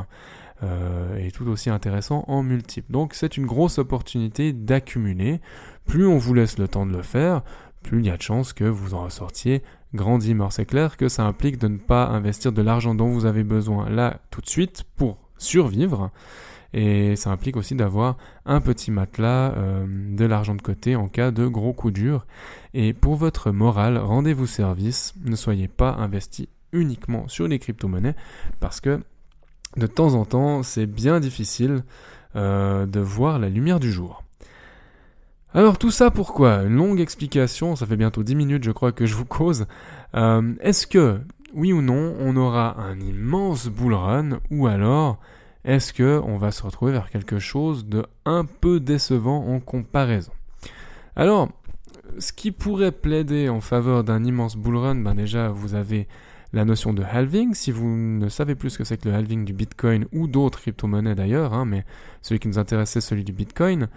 Euh, 0.61 1.15
et 1.17 1.31
tout 1.31 1.47
aussi 1.47 1.69
intéressant 1.69 2.25
en 2.27 2.43
multiple. 2.43 2.91
Donc 2.91 3.13
c'est 3.13 3.37
une 3.37 3.45
grosse 3.45 3.77
opportunité 3.77 4.51
d'accumuler. 4.51 5.39
Plus 5.85 6.05
on 6.05 6.17
vous 6.17 6.33
laisse 6.33 6.57
le 6.57 6.67
temps 6.67 6.85
de 6.85 6.91
le 6.91 7.01
faire, 7.01 7.43
plus 7.81 7.99
il 7.99 8.05
y 8.05 8.09
a 8.09 8.17
de 8.17 8.21
chances 8.21 8.51
que 8.51 8.65
vous 8.65 8.93
en 8.93 9.03
ressortiez 9.03 9.63
grandi. 9.93 10.33
Mais 10.33 10.43
c'est 10.49 10.65
clair 10.65 10.97
que 10.97 11.07
ça 11.07 11.23
implique 11.23 11.59
de 11.59 11.69
ne 11.69 11.77
pas 11.77 12.07
investir 12.07 12.51
de 12.51 12.61
l'argent 12.61 12.93
dont 12.93 13.07
vous 13.07 13.25
avez 13.25 13.43
besoin 13.43 13.89
là 13.89 14.19
tout 14.31 14.41
de 14.41 14.49
suite 14.49 14.83
pour 14.97 15.17
survivre. 15.37 16.11
Et 16.73 17.15
ça 17.15 17.31
implique 17.31 17.57
aussi 17.57 17.73
d'avoir 17.73 18.17
un 18.45 18.61
petit 18.61 18.91
matelas, 18.91 19.53
euh, 19.57 19.85
de 19.87 20.25
l'argent 20.25 20.53
de 20.53 20.61
côté 20.61 20.95
en 20.95 21.07
cas 21.07 21.31
de 21.31 21.47
gros 21.47 21.73
coups 21.73 21.93
durs. 21.93 22.27
Et 22.73 22.93
pour 22.93 23.15
votre 23.15 23.51
morale, 23.51 23.97
rendez-vous 23.97 24.45
service, 24.45 25.13
ne 25.23 25.35
soyez 25.35 25.67
pas 25.67 25.93
investi 25.93 26.49
uniquement 26.71 27.27
sur 27.27 27.47
les 27.47 27.57
crypto-monnaies 27.57 28.15
parce 28.59 28.81
que 28.81 29.01
de 29.77 29.87
temps 29.87 30.13
en 30.13 30.25
temps, 30.25 30.63
c'est 30.63 30.85
bien 30.85 31.19
difficile 31.19 31.83
euh, 32.35 32.85
de 32.85 32.99
voir 32.99 33.39
la 33.39 33.49
lumière 33.49 33.79
du 33.79 33.91
jour. 33.91 34.23
Alors 35.53 35.79
tout 35.79 35.91
ça 35.91 36.11
pourquoi 36.11 36.63
Une 36.63 36.75
longue 36.75 36.99
explication, 36.99 37.75
ça 37.75 37.87
fait 37.87 37.95
bientôt 37.95 38.21
10 38.21 38.35
minutes 38.35 38.63
je 38.63 38.71
crois 38.71 38.91
que 38.91 39.05
je 39.05 39.15
vous 39.15 39.25
cause. 39.25 39.65
Euh, 40.15 40.53
est-ce 40.61 40.85
que, 40.85 41.19
oui 41.53 41.73
ou 41.73 41.81
non, 41.81 42.15
on 42.19 42.35
aura 42.35 42.79
un 42.79 42.99
immense 42.99 43.67
bull 43.67 43.93
run 43.93 44.39
ou 44.51 44.67
alors 44.67 45.19
est-ce 45.65 45.91
que 45.91 46.21
on 46.23 46.37
va 46.37 46.51
se 46.51 46.63
retrouver 46.63 46.91
vers 46.91 47.09
quelque 47.09 47.39
chose 47.39 47.85
de 47.85 48.05
un 48.25 48.45
peu 48.45 48.79
décevant 48.79 49.47
en 49.47 49.59
comparaison? 49.59 50.31
Alors, 51.15 51.49
ce 52.17 52.31
qui 52.31 52.51
pourrait 52.51 52.91
plaider 52.91 53.49
en 53.49 53.61
faveur 53.61 54.03
d'un 54.03 54.23
immense 54.23 54.55
bull 54.55 54.77
run, 54.77 54.95
ben 54.95 55.15
déjà 55.15 55.49
vous 55.49 55.75
avez 55.75 56.07
la 56.53 56.65
notion 56.65 56.93
de 56.93 57.03
halving. 57.03 57.53
Si 57.53 57.71
vous 57.71 57.87
ne 57.87 58.29
savez 58.29 58.55
plus 58.55 58.71
ce 58.71 58.77
que 58.77 58.83
c'est 58.83 58.97
que 58.97 59.09
le 59.09 59.15
halving 59.15 59.45
du 59.45 59.53
Bitcoin 59.53 60.05
ou 60.11 60.27
d'autres 60.27 60.59
crypto-monnaies 60.59 61.15
d'ailleurs, 61.15 61.53
hein, 61.53 61.65
mais 61.65 61.85
celui 62.21 62.39
qui 62.39 62.47
nous 62.47 62.59
intéressait, 62.59 63.01
celui 63.01 63.23
du 63.23 63.33
Bitcoin, 63.33 63.87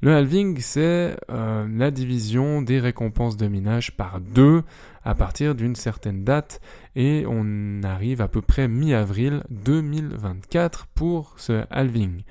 le 0.00 0.14
halving, 0.14 0.58
c'est 0.60 1.16
euh, 1.28 1.66
la 1.76 1.90
division 1.90 2.62
des 2.62 2.78
récompenses 2.78 3.36
de 3.36 3.48
minage 3.48 3.96
par 3.96 4.20
deux 4.20 4.62
à 5.02 5.16
partir 5.16 5.56
d'une 5.56 5.74
certaine 5.74 6.22
date 6.22 6.60
et 6.94 7.24
on 7.26 7.82
arrive 7.82 8.20
à 8.20 8.28
peu 8.28 8.40
près 8.40 8.68
mi-avril 8.68 9.42
2024 9.50 10.86
pour 10.94 11.34
ce 11.36 11.64
halving. 11.70 12.22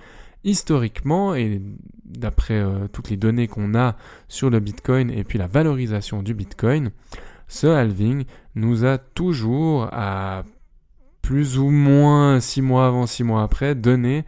Historiquement, 0.45 1.35
et 1.35 1.61
d'après 2.05 2.59
euh, 2.59 2.87
toutes 2.87 3.09
les 3.09 3.17
données 3.17 3.49
qu'on 3.49 3.75
a 3.75 3.97
sur 4.29 4.49
le 4.49 4.61
Bitcoin 4.61 5.11
et 5.11 5.25
puis 5.25 5.37
la 5.37 5.47
valorisation 5.47 6.23
du 6.23 6.33
Bitcoin, 6.33 6.91
ce 7.47 7.67
halving 7.67 8.25
nous 8.55 8.85
a 8.85 8.97
toujours, 8.97 9.89
à 9.91 10.43
plus 11.21 11.59
ou 11.59 11.69
moins 11.69 12.39
six 12.39 12.61
mois 12.61 12.87
avant, 12.87 13.05
six 13.05 13.23
mois 13.23 13.43
après, 13.43 13.75
donné 13.75 14.25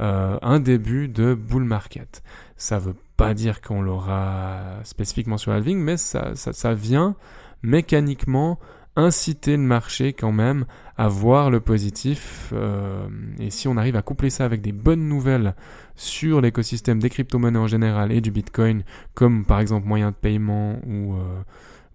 euh, 0.00 0.38
un 0.42 0.60
début 0.60 1.08
de 1.08 1.34
bull 1.34 1.64
market. 1.64 2.22
Ça 2.56 2.78
veut 2.78 2.96
pas 3.16 3.34
dire 3.34 3.60
qu'on 3.60 3.82
l'aura 3.82 4.80
spécifiquement 4.84 5.38
sur 5.38 5.52
halving, 5.52 5.78
mais 5.78 5.96
ça, 5.96 6.32
ça, 6.34 6.74
vient 6.74 7.14
mécaniquement 7.62 8.58
inciter 8.96 9.56
le 9.56 9.62
marché 9.62 10.12
quand 10.12 10.32
même 10.32 10.64
à 10.96 11.08
voir 11.08 11.50
le 11.50 11.60
positif. 11.60 12.52
Euh, 12.52 13.06
et 13.38 13.50
si 13.50 13.68
on 13.68 13.76
arrive 13.76 13.96
à 13.96 14.02
coupler 14.02 14.28
ça 14.28 14.44
avec 14.44 14.60
des 14.60 14.72
bonnes 14.72 15.08
nouvelles 15.08 15.54
sur 15.94 16.40
l'écosystème 16.40 16.98
des 17.00 17.10
crypto-monnaies 17.10 17.58
en 17.58 17.66
général 17.66 18.12
et 18.12 18.20
du 18.20 18.30
Bitcoin, 18.30 18.82
comme 19.14 19.44
par 19.44 19.60
exemple 19.60 19.86
moyen 19.86 20.10
de 20.10 20.16
paiement 20.16 20.78
ou, 20.86 21.14
euh, 21.14 21.42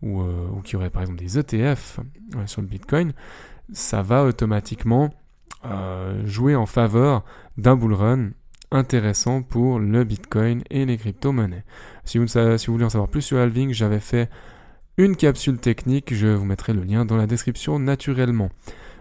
ou, 0.01 0.21
ou 0.21 0.61
qui 0.61 0.75
aurait 0.75 0.89
par 0.89 1.01
exemple 1.01 1.19
des 1.19 1.39
ETF 1.39 1.99
sur 2.45 2.61
le 2.61 2.67
Bitcoin, 2.67 3.13
ça 3.73 4.01
va 4.01 4.23
automatiquement 4.23 5.09
jouer 6.23 6.55
en 6.55 6.65
faveur 6.65 7.25
d'un 7.57 7.75
bull 7.75 7.93
run 7.93 8.29
intéressant 8.71 9.41
pour 9.41 9.79
le 9.79 10.03
Bitcoin 10.03 10.63
et 10.69 10.85
les 10.85 10.97
crypto-monnaies. 10.97 11.63
Si 12.03 12.17
vous, 12.17 12.27
si 12.27 12.67
vous 12.67 12.73
voulez 12.73 12.85
en 12.85 12.89
savoir 12.89 13.09
plus 13.09 13.21
sur 13.21 13.37
Halving, 13.37 13.73
j'avais 13.73 13.99
fait 13.99 14.29
une 14.97 15.15
capsule 15.15 15.57
technique, 15.57 16.13
je 16.13 16.27
vous 16.27 16.45
mettrai 16.45 16.73
le 16.73 16.83
lien 16.83 17.05
dans 17.05 17.17
la 17.17 17.27
description 17.27 17.79
naturellement. 17.79 18.49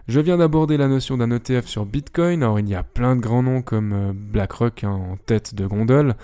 Je 0.08 0.20
viens 0.20 0.36
d'aborder 0.36 0.76
la 0.76 0.86
notion 0.86 1.16
d'un 1.16 1.30
ETF 1.30 1.66
sur 1.66 1.84
Bitcoin, 1.84 2.42
alors 2.42 2.60
il 2.60 2.68
y 2.68 2.74
a 2.74 2.84
plein 2.84 3.16
de 3.16 3.20
grands 3.20 3.42
noms 3.42 3.62
comme 3.62 3.92
euh, 3.92 4.12
BlackRock 4.14 4.84
hein, 4.84 4.90
en 4.90 5.16
tête 5.16 5.54
de 5.54 5.66
gondole. 5.66 6.14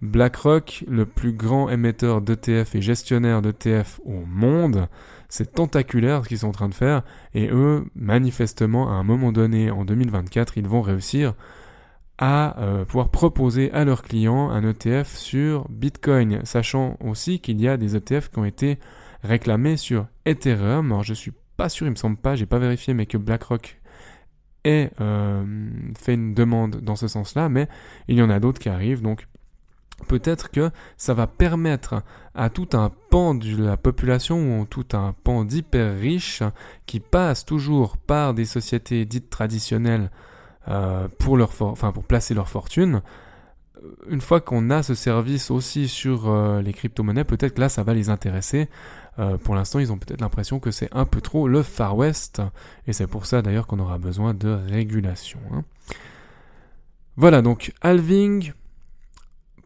BlackRock, 0.00 0.84
le 0.86 1.06
plus 1.06 1.32
grand 1.32 1.68
émetteur 1.68 2.20
d'ETF 2.20 2.74
et 2.74 2.80
gestionnaire 2.80 3.42
d'ETF 3.42 4.00
au 4.04 4.24
monde, 4.26 4.88
c'est 5.28 5.52
tentaculaire 5.52 6.24
ce 6.24 6.28
qu'ils 6.28 6.38
sont 6.38 6.48
en 6.48 6.52
train 6.52 6.68
de 6.68 6.74
faire, 6.74 7.02
et 7.34 7.48
eux, 7.50 7.84
manifestement, 7.94 8.90
à 8.90 8.92
un 8.92 9.02
moment 9.02 9.32
donné, 9.32 9.70
en 9.70 9.84
2024, 9.84 10.56
ils 10.56 10.68
vont 10.68 10.82
réussir 10.82 11.34
à 12.18 12.60
euh, 12.60 12.84
pouvoir 12.84 13.10
proposer 13.10 13.72
à 13.72 13.84
leurs 13.84 14.02
clients 14.02 14.50
un 14.50 14.68
ETF 14.68 15.16
sur 15.16 15.68
Bitcoin, 15.68 16.40
sachant 16.44 16.96
aussi 17.00 17.40
qu'il 17.40 17.60
y 17.60 17.68
a 17.68 17.76
des 17.76 17.96
ETF 17.96 18.30
qui 18.30 18.38
ont 18.38 18.44
été 18.44 18.78
réclamés 19.22 19.76
sur 19.76 20.06
Ethereum. 20.26 20.86
Alors 20.86 21.04
je 21.04 21.14
suis 21.14 21.32
pas 21.56 21.68
sûr, 21.68 21.86
il 21.86 21.90
me 21.90 21.96
semble 21.96 22.16
pas, 22.16 22.34
j'ai 22.34 22.46
pas 22.46 22.58
vérifié, 22.58 22.92
mais 22.92 23.06
que 23.06 23.16
BlackRock 23.16 23.80
ait 24.64 24.90
euh, 25.00 25.44
fait 25.96 26.14
une 26.14 26.34
demande 26.34 26.80
dans 26.80 26.96
ce 26.96 27.06
sens-là, 27.06 27.48
mais 27.48 27.68
il 28.08 28.16
y 28.16 28.22
en 28.22 28.30
a 28.30 28.40
d'autres 28.40 28.60
qui 28.60 28.68
arrivent, 28.68 29.02
donc 29.02 29.28
peut-être 30.06 30.50
que 30.50 30.70
ça 30.96 31.14
va 31.14 31.26
permettre 31.26 32.02
à 32.34 32.50
tout 32.50 32.68
un 32.72 32.90
pan 33.10 33.34
de 33.34 33.56
la 33.56 33.76
population 33.76 34.60
ou 34.60 34.64
tout 34.64 34.86
un 34.92 35.14
pan 35.24 35.44
d'hyper 35.44 35.98
riches 35.98 36.42
qui 36.86 37.00
passe 37.00 37.44
toujours 37.44 37.96
par 37.96 38.34
des 38.34 38.44
sociétés 38.44 39.04
dites 39.04 39.30
traditionnelles 39.30 40.10
euh, 40.68 41.08
pour, 41.18 41.36
leur 41.36 41.50
enfin, 41.60 41.92
placer 42.06 42.34
leur 42.34 42.48
fortune. 42.48 43.02
Euh, 43.82 43.88
une 44.10 44.20
fois 44.20 44.40
qu'on 44.40 44.70
a 44.70 44.82
ce 44.82 44.94
service 44.94 45.50
aussi 45.50 45.88
sur 45.88 46.28
euh, 46.28 46.60
les 46.60 46.72
crypto-monnaies, 46.72 47.24
peut-être 47.24 47.54
que 47.54 47.60
là 47.60 47.68
ça 47.68 47.82
va 47.82 47.94
les 47.94 48.10
intéresser. 48.10 48.68
pour 49.42 49.56
l'instant, 49.56 49.80
ils 49.80 49.90
ont 49.90 49.98
peut-être 49.98 50.20
l'impression 50.20 50.60
que 50.60 50.70
c'est 50.70 50.88
un 50.94 51.04
peu 51.04 51.20
trop 51.20 51.48
le 51.48 51.64
Far 51.64 51.96
West, 51.96 52.40
et 52.86 52.92
c'est 52.92 53.08
pour 53.08 53.26
ça 53.26 53.42
d'ailleurs 53.42 53.66
qu'on 53.66 53.80
aura 53.80 53.98
besoin 53.98 54.32
de 54.32 54.48
régulation. 54.48 55.40
Hein. 55.52 55.64
Voilà, 57.16 57.42
donc 57.42 57.72
halving 57.80 58.52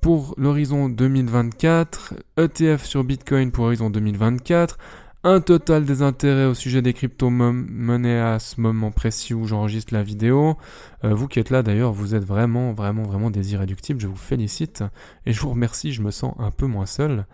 pour 0.03 0.35
l'horizon 0.37 0.89
2024, 0.89 2.15
ETF 2.37 2.85
sur 2.85 3.05
Bitcoin 3.05 3.53
pour 3.53 3.65
l'horizon 3.65 3.89
2024, 3.89 4.77
un 5.23 5.41
total 5.41 5.85
des 5.85 6.03
intérêts 6.03 6.47
au 6.47 6.55
sujet 6.55 6.83
des 6.83 6.93
crypto-monnaies 6.93 8.19
à 8.19 8.41
ce 8.41 8.61
moment 8.61 8.91
précis 8.91 9.33
où 9.33 9.45
j'enregistre 9.47 9.95
la 9.95 10.03
vidéo. 10.03 10.57
Euh, 11.05 11.15
vous 11.15 11.29
qui 11.29 11.39
êtes 11.39 11.51
là 11.51 11.63
d'ailleurs, 11.63 11.93
vous 11.93 12.17
êtes 12.17 12.25
vraiment, 12.25 12.73
vraiment, 12.73 13.05
vraiment 13.05 13.31
des 13.31 13.53
irréductibles. 13.53 14.01
Je 14.01 14.09
vous 14.09 14.17
félicite 14.17 14.83
et 15.25 15.33
je 15.33 15.41
vous 15.41 15.51
remercie. 15.51 15.93
Je 15.93 16.03
me 16.03 16.11
sens 16.11 16.35
un 16.41 16.51
peu 16.51 16.67
moins 16.67 16.87
seul. 16.87 17.25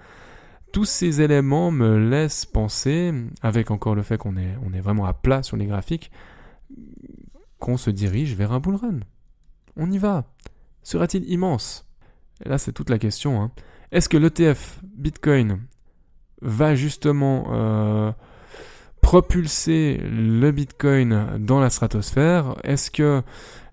Tous 0.71 0.85
ces 0.85 1.23
éléments 1.23 1.71
me 1.71 1.97
laissent 1.97 2.45
penser, 2.45 3.15
avec 3.41 3.71
encore 3.71 3.95
le 3.95 4.03
fait 4.03 4.19
qu'on 4.19 4.37
est, 4.37 4.59
on 4.63 4.75
est 4.75 4.81
vraiment 4.81 5.07
à 5.07 5.15
plat 5.15 5.43
sur 5.43 5.57
les 5.57 5.65
graphiques, 5.65 6.11
qu'on 7.59 7.79
se 7.79 7.89
dirige 7.89 8.35
vers 8.35 8.53
un 8.53 8.61
bull 8.61 8.75
run. 8.75 9.01
On 9.77 9.91
y 9.91 9.97
va. 9.97 10.25
Sera-t-il 10.83 11.25
immense? 11.31 11.88
Là, 12.45 12.59
c'est 12.59 12.73
toute 12.73 12.91
la 12.91 12.99
question. 12.99 13.43
Hein. 13.43 13.51
Est-ce 13.93 14.09
que 14.09 14.17
l'ETF 14.17 14.81
Bitcoin 14.83 15.61
va 16.43 16.75
justement 16.75 17.47
euh, 17.51 18.13
propulser 19.01 20.01
le 20.03 20.51
Bitcoin 20.51 21.39
dans 21.39 21.61
la 21.61 21.71
stratosphère? 21.71 22.57
Est-ce 22.65 22.91
que 22.91 23.23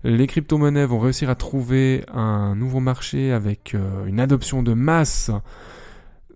les 0.04 0.26
crypto-monnaies 0.26 0.86
vont 0.86 0.98
réussir 0.98 1.30
à 1.30 1.34
trouver 1.34 2.04
un 2.12 2.54
nouveau 2.54 2.80
marché 2.80 3.32
avec 3.32 3.74
euh, 3.74 4.06
une 4.06 4.20
adoption 4.20 4.62
de 4.62 4.72
masse? 4.72 5.30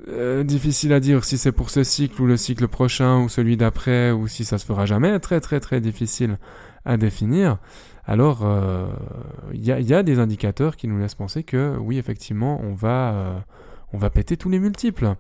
Euh, 0.09 0.45
difficile 0.45 0.95
à 0.95 1.01
dire 1.01 1.25
si 1.25 1.37
c'est 1.37 1.53
pour 1.53 1.69
ce 1.69 1.85
cycle 1.85 2.23
ou 2.23 2.27
le 2.27 2.39
cycle 2.39 2.69
prochain 2.69 3.21
ou 3.21 3.29
celui 3.29 3.59
d'après 3.59 4.13
ou 4.13 4.29
si 4.29 4.45
ça 4.45 4.59
se 4.59 4.65
fera 4.65 4.87
jamais. 4.87 5.19
Très 5.21 5.41
très 5.41 5.61
très 5.61 5.81
difficile 5.81 6.39
à 6.85 6.97
définir. 6.97 7.59
Alors 8.07 8.47
il 9.53 9.65
y, 9.65 9.95
a 9.95 10.03
des 10.03 10.19
indicateurs 10.19 10.77
qui 10.77 10.89
nous 10.89 10.99
laissent 10.99 11.15
penser 11.15 11.45
que 11.45 11.77
oui 11.79 11.99
effectivement 11.99 12.61
on 12.61 12.75
va 12.75 13.45
on 13.93 13.99
va 13.99 14.11
péter 14.11 14.37
tous 14.37 14.49
les 14.49 14.59
multiples. 14.59 15.15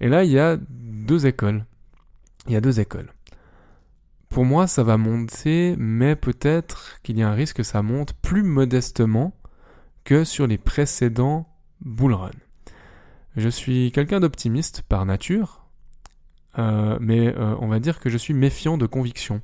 Et 0.00 0.08
là, 0.08 0.24
il 0.24 0.30
y 0.30 0.38
a 0.38 0.56
deux 0.58 1.26
écoles. 1.26 1.64
Il 2.46 2.52
y 2.52 2.56
a 2.56 2.60
deux 2.60 2.80
écoles. 2.80 3.12
Pour 4.28 4.44
moi, 4.44 4.66
ça 4.66 4.82
va 4.82 4.96
monter, 4.96 5.76
mais 5.78 6.16
peut-être 6.16 7.00
qu'il 7.02 7.18
y 7.18 7.22
a 7.22 7.28
un 7.28 7.34
risque 7.34 7.58
que 7.58 7.62
ça 7.62 7.82
monte 7.82 8.14
plus 8.14 8.42
modestement 8.42 9.32
que 10.02 10.24
sur 10.24 10.46
les 10.46 10.58
précédents 10.58 11.48
bull 11.80 12.14
run. 12.14 12.30
Je 13.36 13.48
suis 13.48 13.92
quelqu'un 13.92 14.20
d'optimiste 14.20 14.82
par 14.82 15.06
nature, 15.06 15.66
euh, 16.58 16.98
mais 17.00 17.28
euh, 17.28 17.54
on 17.60 17.68
va 17.68 17.80
dire 17.80 18.00
que 18.00 18.10
je 18.10 18.18
suis 18.18 18.34
méfiant 18.34 18.76
de 18.76 18.86
conviction. 18.86 19.40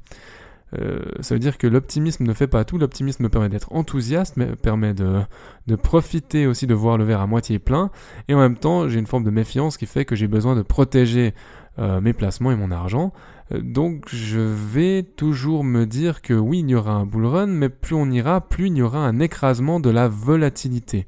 Euh, 0.79 1.01
ça 1.21 1.35
veut 1.35 1.39
dire 1.39 1.59
que 1.59 1.67
l'optimisme 1.67 2.25
ne 2.25 2.33
fait 2.33 2.47
pas 2.47 2.65
tout, 2.65 2.79
l'optimisme 2.79 3.25
me 3.25 3.29
permet 3.29 3.49
d'être 3.49 3.73
enthousiaste, 3.73 4.37
me 4.37 4.55
permet 4.55 4.95
de, 4.95 5.21
de 5.67 5.77
profiter 5.77 6.47
aussi 6.47 6.67
de 6.67 6.75
voir 6.75 6.97
le 6.97 7.05
verre 7.05 7.21
à 7.21 7.27
moitié 7.27 7.59
plein, 7.59 7.91
et 8.29 8.35
en 8.35 8.39
même 8.39 8.57
temps 8.57 8.89
j'ai 8.89 8.99
une 8.99 9.07
forme 9.07 9.25
de 9.25 9.31
méfiance 9.31 9.77
qui 9.77 9.87
fait 9.87 10.05
que 10.05 10.15
j'ai 10.15 10.29
besoin 10.29 10.55
de 10.55 10.63
protéger 10.63 11.35
euh, 11.79 12.01
mes 12.01 12.13
placements 12.13 12.53
et 12.53 12.57
mon 12.57 12.71
argent. 12.71 13.13
Euh, 13.53 13.61
donc 13.61 14.05
je 14.13 14.41
vais 14.41 15.03
toujours 15.03 15.65
me 15.65 15.87
dire 15.87 16.23
que 16.23 16.35
oui, 16.35 16.61
il 16.61 16.71
y 16.71 16.75
aura 16.75 16.93
un 16.93 17.07
bull 17.07 17.27
run, 17.27 17.47
mais 17.47 17.69
plus 17.69 17.95
on 17.95 18.11
ira, 18.11 18.41
plus 18.41 18.69
il 18.69 18.77
y 18.77 18.83
aura 18.83 18.99
un 18.99 19.19
écrasement 19.19 19.81
de 19.81 19.91
la 19.91 20.09
volatilité 20.09 21.07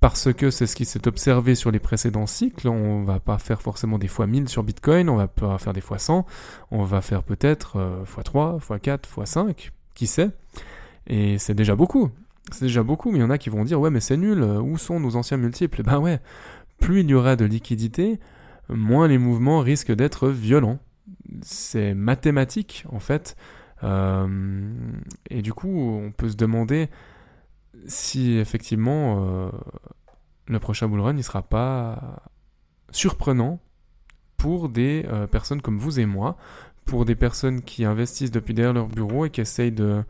parce 0.00 0.32
que 0.32 0.50
c'est 0.50 0.66
ce 0.66 0.74
qui 0.74 0.84
s'est 0.84 1.06
observé 1.06 1.54
sur 1.54 1.70
les 1.70 1.78
précédents 1.78 2.26
cycles. 2.26 2.68
On 2.68 3.04
va 3.04 3.20
pas 3.20 3.38
faire 3.38 3.60
forcément 3.62 3.98
des 3.98 4.08
fois 4.08 4.26
1000 4.26 4.48
sur 4.48 4.62
Bitcoin, 4.62 5.08
on 5.08 5.16
va 5.16 5.28
pas 5.28 5.58
faire 5.58 5.72
des 5.72 5.80
fois 5.80 5.98
100, 5.98 6.26
on 6.70 6.84
va 6.84 7.00
faire 7.00 7.22
peut-être 7.22 7.76
x3, 8.06 8.60
x4, 8.60 9.00
x5, 9.16 9.70
qui 9.94 10.06
sait. 10.06 10.30
Et 11.06 11.38
c'est 11.38 11.54
déjà 11.54 11.76
beaucoup. 11.76 12.10
c'est 12.50 12.64
déjà 12.64 12.82
beaucoup, 12.82 13.10
mais 13.10 13.18
il 13.18 13.22
y 13.22 13.24
en 13.24 13.30
a 13.30 13.38
qui 13.38 13.50
vont 13.50 13.64
dire 13.64 13.80
ouais 13.80 13.90
mais 13.90 14.00
c'est 14.00 14.16
nul, 14.16 14.42
où 14.42 14.78
sont 14.78 15.00
nos 15.00 15.16
anciens 15.16 15.36
multiples? 15.36 15.82
Ben 15.82 15.98
ouais, 15.98 16.20
plus 16.78 17.00
il 17.00 17.10
y 17.10 17.14
aura 17.14 17.36
de 17.36 17.44
liquidité, 17.44 18.18
moins 18.68 19.06
les 19.06 19.18
mouvements 19.18 19.60
risquent 19.60 19.94
d'être 19.94 20.28
violents. 20.28 20.78
C'est 21.42 21.94
mathématique 21.94 22.84
en 22.90 23.00
fait. 23.00 23.36
Euh, 23.82 24.72
et 25.30 25.42
du 25.42 25.52
coup, 25.52 25.68
on 25.68 26.10
peut 26.10 26.28
se 26.28 26.36
demander 26.36 26.88
si 27.86 28.38
effectivement 28.38 29.24
euh, 29.26 29.50
le 30.46 30.58
prochain 30.58 30.88
bull 30.88 31.00
run 31.00 31.12
ne 31.12 31.22
sera 31.22 31.42
pas 31.42 32.22
surprenant 32.90 33.60
pour 34.36 34.68
des 34.68 35.04
euh, 35.08 35.26
personnes 35.26 35.62
comme 35.62 35.78
vous 35.78 36.00
et 36.00 36.06
moi, 36.06 36.36
pour 36.84 37.04
des 37.04 37.14
personnes 37.14 37.62
qui 37.62 37.84
investissent 37.84 38.30
depuis 38.30 38.54
derrière 38.54 38.72
leur 38.72 38.88
bureau 38.88 39.26
et 39.26 39.30
qui 39.30 39.40
essayent 39.40 39.72
de, 39.72 40.04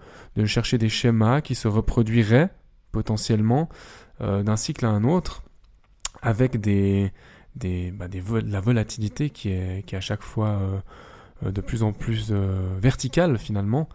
chercher 0.47 0.79
des 0.79 0.89
schémas 0.89 1.41
qui 1.41 1.55
se 1.55 1.69
reproduiraient 1.69 2.50
potentiellement 2.93 3.69
d'un 4.21 4.57
cycle 4.57 4.85
à 4.85 4.91
un 4.91 5.05
autre 5.05 5.43
avec 6.23 6.61
des, 6.61 7.11
des, 7.57 7.91
bah, 7.91 8.07
la 8.45 8.61
volatilité 8.61 9.31
qui 9.31 9.50
est, 9.50 9.85
qui 9.87 9.95
est 9.95 9.99
à 9.99 10.03
chaque 10.03 10.23
fois 10.23 10.61
euh, 11.45 11.50
de 11.50 11.61
plus 11.61 11.83
en 11.83 11.93
plus 11.93 12.29
euh, 12.31 12.77
verticale 12.81 13.39
finalement. 13.39 13.89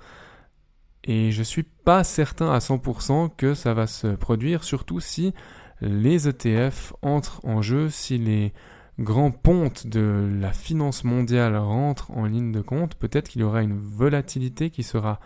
Et 1.05 1.31
je 1.31 1.43
suis 1.43 1.63
pas 1.63 2.03
certain 2.03 2.51
à 2.51 2.57
100% 2.59 3.31
que 3.37 3.53
ça 3.53 3.73
va 3.73 3.87
se 3.87 4.07
produire, 4.07 4.63
surtout 4.63 4.99
si 4.99 5.33
les 5.81 6.27
ETF 6.27 6.93
entrent 7.01 7.39
en 7.43 7.61
jeu, 7.61 7.89
si 7.89 8.17
les 8.17 8.53
grands 8.99 9.31
pontes 9.31 9.87
de 9.87 10.29
la 10.39 10.51
finance 10.51 11.03
mondiale 11.03 11.55
rentrent 11.55 12.11
en 12.11 12.25
ligne 12.25 12.51
de 12.51 12.61
compte, 12.61 12.95
peut-être 12.95 13.29
qu'il 13.29 13.41
y 13.41 13.43
aura 13.43 13.61
une 13.61 13.77
volatilité 13.77 14.69
qui 14.69 14.83
sera 14.83 15.19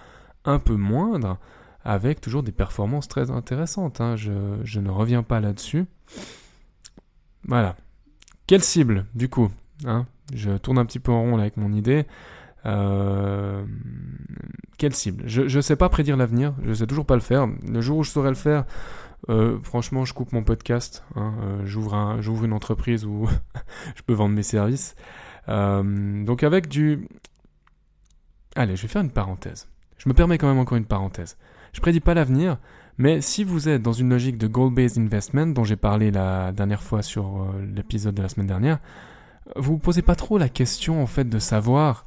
un 0.43 0.59
peu 0.59 0.75
moindre, 0.75 1.37
avec 1.83 2.19
toujours 2.19 2.43
des 2.43 2.51
performances 2.51 3.07
très 3.07 3.31
intéressantes. 3.31 4.01
Hein. 4.01 4.15
Je, 4.15 4.79
ne 4.79 4.89
reviens 4.89 5.23
pas 5.23 5.39
là-dessus. 5.39 5.85
Voilà. 7.47 7.75
Quelle 8.47 8.63
cible, 8.63 9.05
du 9.15 9.29
coup 9.29 9.49
hein? 9.85 10.05
Je 10.33 10.57
tourne 10.57 10.77
un 10.77 10.85
petit 10.85 10.99
peu 10.99 11.11
en 11.11 11.21
rond 11.21 11.37
avec 11.37 11.57
mon 11.57 11.71
idée. 11.71 12.05
Euh, 12.65 13.63
quelle 14.77 14.93
cible? 14.93 15.23
Je 15.25 15.55
ne 15.55 15.61
sais 15.61 15.75
pas 15.75 15.89
prédire 15.89 16.17
l'avenir, 16.17 16.53
je 16.63 16.69
ne 16.69 16.73
sais 16.73 16.87
toujours 16.87 17.05
pas 17.05 17.15
le 17.15 17.21
faire. 17.21 17.47
Le 17.67 17.81
jour 17.81 17.99
où 17.99 18.03
je 18.03 18.11
saurai 18.11 18.29
le 18.29 18.35
faire, 18.35 18.65
euh, 19.29 19.59
franchement, 19.63 20.05
je 20.05 20.13
coupe 20.13 20.31
mon 20.31 20.43
podcast. 20.43 21.03
Hein. 21.15 21.33
Euh, 21.41 21.65
j'ouvre, 21.65 22.43
une 22.43 22.53
entreprise 22.53 23.05
où 23.05 23.27
je 23.95 24.01
peux 24.03 24.13
vendre 24.13 24.35
mes 24.35 24.43
services. 24.43 24.95
donc 25.47 26.43
avec 26.43 26.67
du... 26.67 27.07
Allez, 28.55 28.75
je 28.75 28.81
vais 28.81 28.87
faire 28.87 29.01
une 29.01 29.11
parenthèse. 29.11 29.67
Je 29.97 30.09
me 30.09 30.13
permets 30.13 30.37
quand 30.37 30.47
même 30.47 30.59
encore 30.59 30.77
une 30.77 30.85
parenthèse. 30.85 31.37
Je 31.73 31.81
prédis 31.81 31.99
pas 31.99 32.13
l'avenir, 32.13 32.57
mais 32.97 33.21
si 33.21 33.43
vous 33.43 33.69
êtes 33.69 33.81
dans 33.81 33.93
une 33.93 34.09
logique 34.09 34.37
de 34.37 34.47
goal-based 34.47 34.97
investment 34.97 35.47
dont 35.47 35.63
j'ai 35.63 35.75
parlé 35.75 36.09
la 36.09 36.51
dernière 36.51 36.81
fois 36.81 37.03
sur 37.03 37.53
l'épisode 37.75 38.15
de 38.15 38.21
la 38.21 38.29
semaine 38.29 38.47
dernière, 38.47 38.79
vous 39.55 39.73
vous 39.73 39.77
posez 39.77 40.01
pas 40.01 40.15
trop 40.15 40.37
la 40.37 40.49
question 40.49 41.01
en 41.01 41.05
fait 41.05 41.29
de 41.29 41.39
savoir 41.39 42.05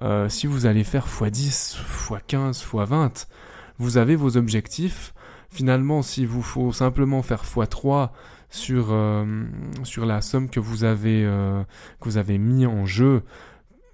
euh, 0.00 0.28
si 0.28 0.46
vous 0.46 0.66
allez 0.66 0.84
faire 0.84 1.06
x10, 1.06 1.76
x15, 2.08 2.64
x20. 2.64 3.26
Vous 3.78 3.96
avez 3.96 4.16
vos 4.16 4.36
objectifs. 4.36 5.14
Finalement, 5.50 6.02
si 6.02 6.24
vous 6.24 6.42
faut 6.42 6.72
simplement 6.72 7.22
faire 7.22 7.44
x3 7.44 8.10
sur, 8.48 8.88
euh, 8.90 9.44
sur 9.84 10.06
la 10.06 10.20
somme 10.20 10.48
que 10.48 10.60
vous, 10.60 10.84
avez, 10.84 11.24
euh, 11.24 11.62
que 12.00 12.04
vous 12.04 12.16
avez 12.16 12.38
mis 12.38 12.66
en 12.66 12.86
jeu 12.86 13.22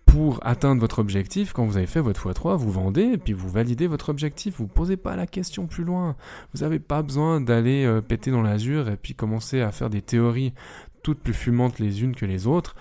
pour 0.06 0.40
atteindre 0.42 0.80
votre 0.80 1.00
objectif, 1.00 1.52
quand 1.52 1.66
vous 1.66 1.76
avez 1.76 1.86
fait 1.86 2.00
votre 2.00 2.32
x3, 2.32 2.56
vous 2.56 2.70
vendez 2.70 3.02
et 3.02 3.18
puis 3.18 3.34
vous 3.34 3.50
validez 3.50 3.86
votre 3.86 4.08
objectif. 4.08 4.56
Vous 4.58 4.64
ne 4.64 4.68
posez 4.68 4.96
pas 4.96 5.16
la 5.16 5.26
question 5.26 5.66
plus 5.66 5.84
loin. 5.84 6.16
Vous 6.54 6.60
n'avez 6.60 6.78
pas 6.78 7.02
besoin 7.02 7.40
d'aller 7.40 8.00
péter 8.08 8.30
dans 8.30 8.42
l'azur 8.42 8.88
et 8.88 8.96
puis 8.96 9.14
commencer 9.14 9.60
à 9.60 9.70
faire 9.70 9.90
des 9.90 10.00
théories 10.00 10.54
toutes 11.02 11.20
plus 11.20 11.34
fumantes 11.34 11.78
les 11.78 12.02
unes 12.02 12.14
que 12.14 12.26
les 12.26 12.46
autres, 12.46 12.74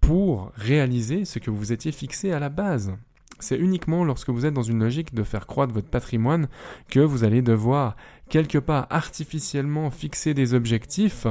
pour 0.00 0.52
réaliser 0.54 1.24
ce 1.24 1.38
que 1.38 1.50
vous 1.50 1.72
étiez 1.72 1.92
fixé 1.92 2.32
à 2.32 2.38
la 2.38 2.48
base. 2.48 2.94
C'est 3.40 3.56
uniquement 3.56 4.04
lorsque 4.04 4.30
vous 4.30 4.46
êtes 4.46 4.54
dans 4.54 4.62
une 4.62 4.80
logique 4.80 5.14
de 5.14 5.22
faire 5.22 5.46
croître 5.46 5.72
votre 5.72 5.88
patrimoine 5.88 6.48
que 6.88 7.00
vous 7.00 7.24
allez 7.24 7.42
devoir 7.42 7.96
quelque 8.28 8.58
part 8.58 8.86
artificiellement 8.90 9.90
fixer 9.90 10.34
des 10.34 10.54
objectifs 10.54 11.26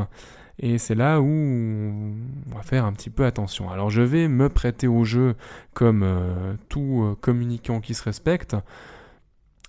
et 0.59 0.77
c'est 0.77 0.95
là 0.95 1.21
où 1.21 1.27
on 1.27 2.55
va 2.55 2.63
faire 2.63 2.85
un 2.85 2.93
petit 2.93 3.09
peu 3.09 3.25
attention. 3.25 3.69
Alors 3.69 3.89
je 3.89 4.01
vais 4.01 4.27
me 4.27 4.49
prêter 4.49 4.87
au 4.87 5.03
jeu 5.03 5.35
comme 5.73 6.01
euh, 6.03 6.55
tout 6.69 7.03
euh, 7.03 7.15
communicant 7.19 7.79
qui 7.79 7.93
se 7.93 8.03
respecte. 8.03 8.55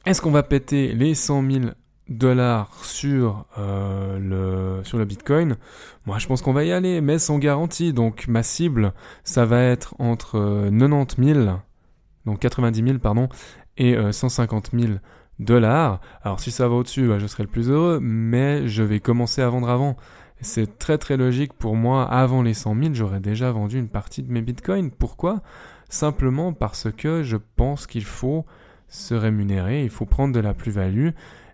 Est-ce 0.06 0.22
qu'on 0.22 0.30
va 0.30 0.42
péter 0.42 0.94
les 0.94 1.14
100 1.14 1.50
000 1.50 1.64
dollars 2.08 2.84
sur, 2.84 3.46
euh, 3.58 4.18
le, 4.18 4.84
sur 4.84 4.98
le 4.98 5.04
Bitcoin, 5.04 5.56
moi 6.06 6.18
je 6.18 6.26
pense 6.26 6.42
qu'on 6.42 6.52
va 6.52 6.64
y 6.64 6.72
aller, 6.72 7.00
mais 7.00 7.18
sans 7.18 7.38
garantie. 7.38 7.92
Donc 7.92 8.26
ma 8.28 8.42
cible, 8.42 8.92
ça 9.24 9.44
va 9.44 9.62
être 9.62 9.94
entre 9.98 10.68
90 10.70 11.16
euh, 11.18 11.44
000, 11.44 11.56
donc 12.26 12.40
90 12.40 12.82
000 12.82 12.98
pardon, 12.98 13.28
et 13.76 13.96
150 14.12 14.70
euh, 14.74 14.78
000 14.78 14.92
dollars. 15.38 16.00
Alors 16.22 16.40
si 16.40 16.50
ça 16.50 16.68
va 16.68 16.76
au-dessus, 16.76 17.08
bah, 17.08 17.18
je 17.18 17.26
serai 17.26 17.42
le 17.42 17.48
plus 17.48 17.70
heureux, 17.70 18.00
mais 18.00 18.66
je 18.68 18.82
vais 18.82 19.00
commencer 19.00 19.42
à 19.42 19.48
vendre 19.48 19.68
avant. 19.68 19.96
C'est 20.40 20.78
très 20.78 20.98
très 20.98 21.16
logique 21.16 21.52
pour 21.52 21.74
moi, 21.74 22.04
avant 22.04 22.42
les 22.42 22.54
100 22.54 22.80
000, 22.80 22.94
j'aurais 22.94 23.20
déjà 23.20 23.50
vendu 23.50 23.78
une 23.78 23.88
partie 23.88 24.22
de 24.22 24.30
mes 24.30 24.40
bitcoins. 24.40 24.90
Pourquoi? 24.90 25.42
Simplement 25.88 26.52
parce 26.52 26.92
que 26.92 27.22
je 27.22 27.36
pense 27.56 27.86
qu'il 27.86 28.04
faut 28.04 28.46
se 28.88 29.14
rémunérer, 29.14 29.82
il 29.82 29.90
faut 29.90 30.06
prendre 30.06 30.34
de 30.34 30.40
la 30.40 30.54
plus-value 30.54 31.10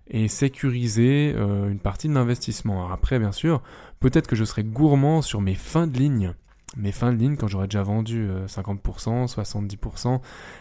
et 0.09 0.29
sécuriser 0.29 1.35
euh, 1.37 1.71
une 1.71 1.79
partie 1.79 2.09
de 2.09 2.15
l'investissement. 2.15 2.91
Après, 2.91 3.19
bien 3.19 3.33
sûr, 3.33 3.63
peut-être 4.01 4.27
que 4.27 4.37
je 4.37 4.45
serai 4.45 4.65
gourmand 4.65 5.23
sur 5.23 5.41
mes 5.41 5.55
fins 5.55 5.87
de 5.87 5.99
ligne. 5.99 6.35
Mes 6.77 6.93
fins 6.93 7.13
de 7.13 7.19
ligne 7.19 7.37
quand 7.37 7.47
j'aurai 7.47 7.69
déjà 7.69 7.83
vendu 7.83 8.29
50%, 8.47 9.33
70%, 9.33 10.21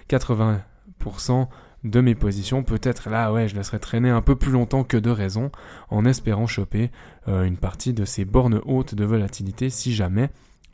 80% 0.09 1.47
de 1.83 2.01
mes 2.01 2.15
positions. 2.15 2.63
Peut-être 2.63 3.09
là, 3.09 3.31
ouais, 3.31 3.47
je 3.47 3.55
laisserai 3.55 3.79
traîner 3.79 4.09
un 4.09 4.21
peu 4.21 4.35
plus 4.35 4.51
longtemps 4.51 4.83
que 4.83 4.97
de 4.97 5.09
raison 5.09 5.51
en 5.89 6.05
espérant 6.05 6.47
choper 6.47 6.91
euh, 7.27 7.43
une 7.43 7.57
partie 7.57 7.93
de 7.93 8.05
ces 8.05 8.25
bornes 8.25 8.61
hautes 8.65 8.95
de 8.95 9.05
volatilité 9.05 9.69
si 9.69 9.93
jamais 9.93 10.29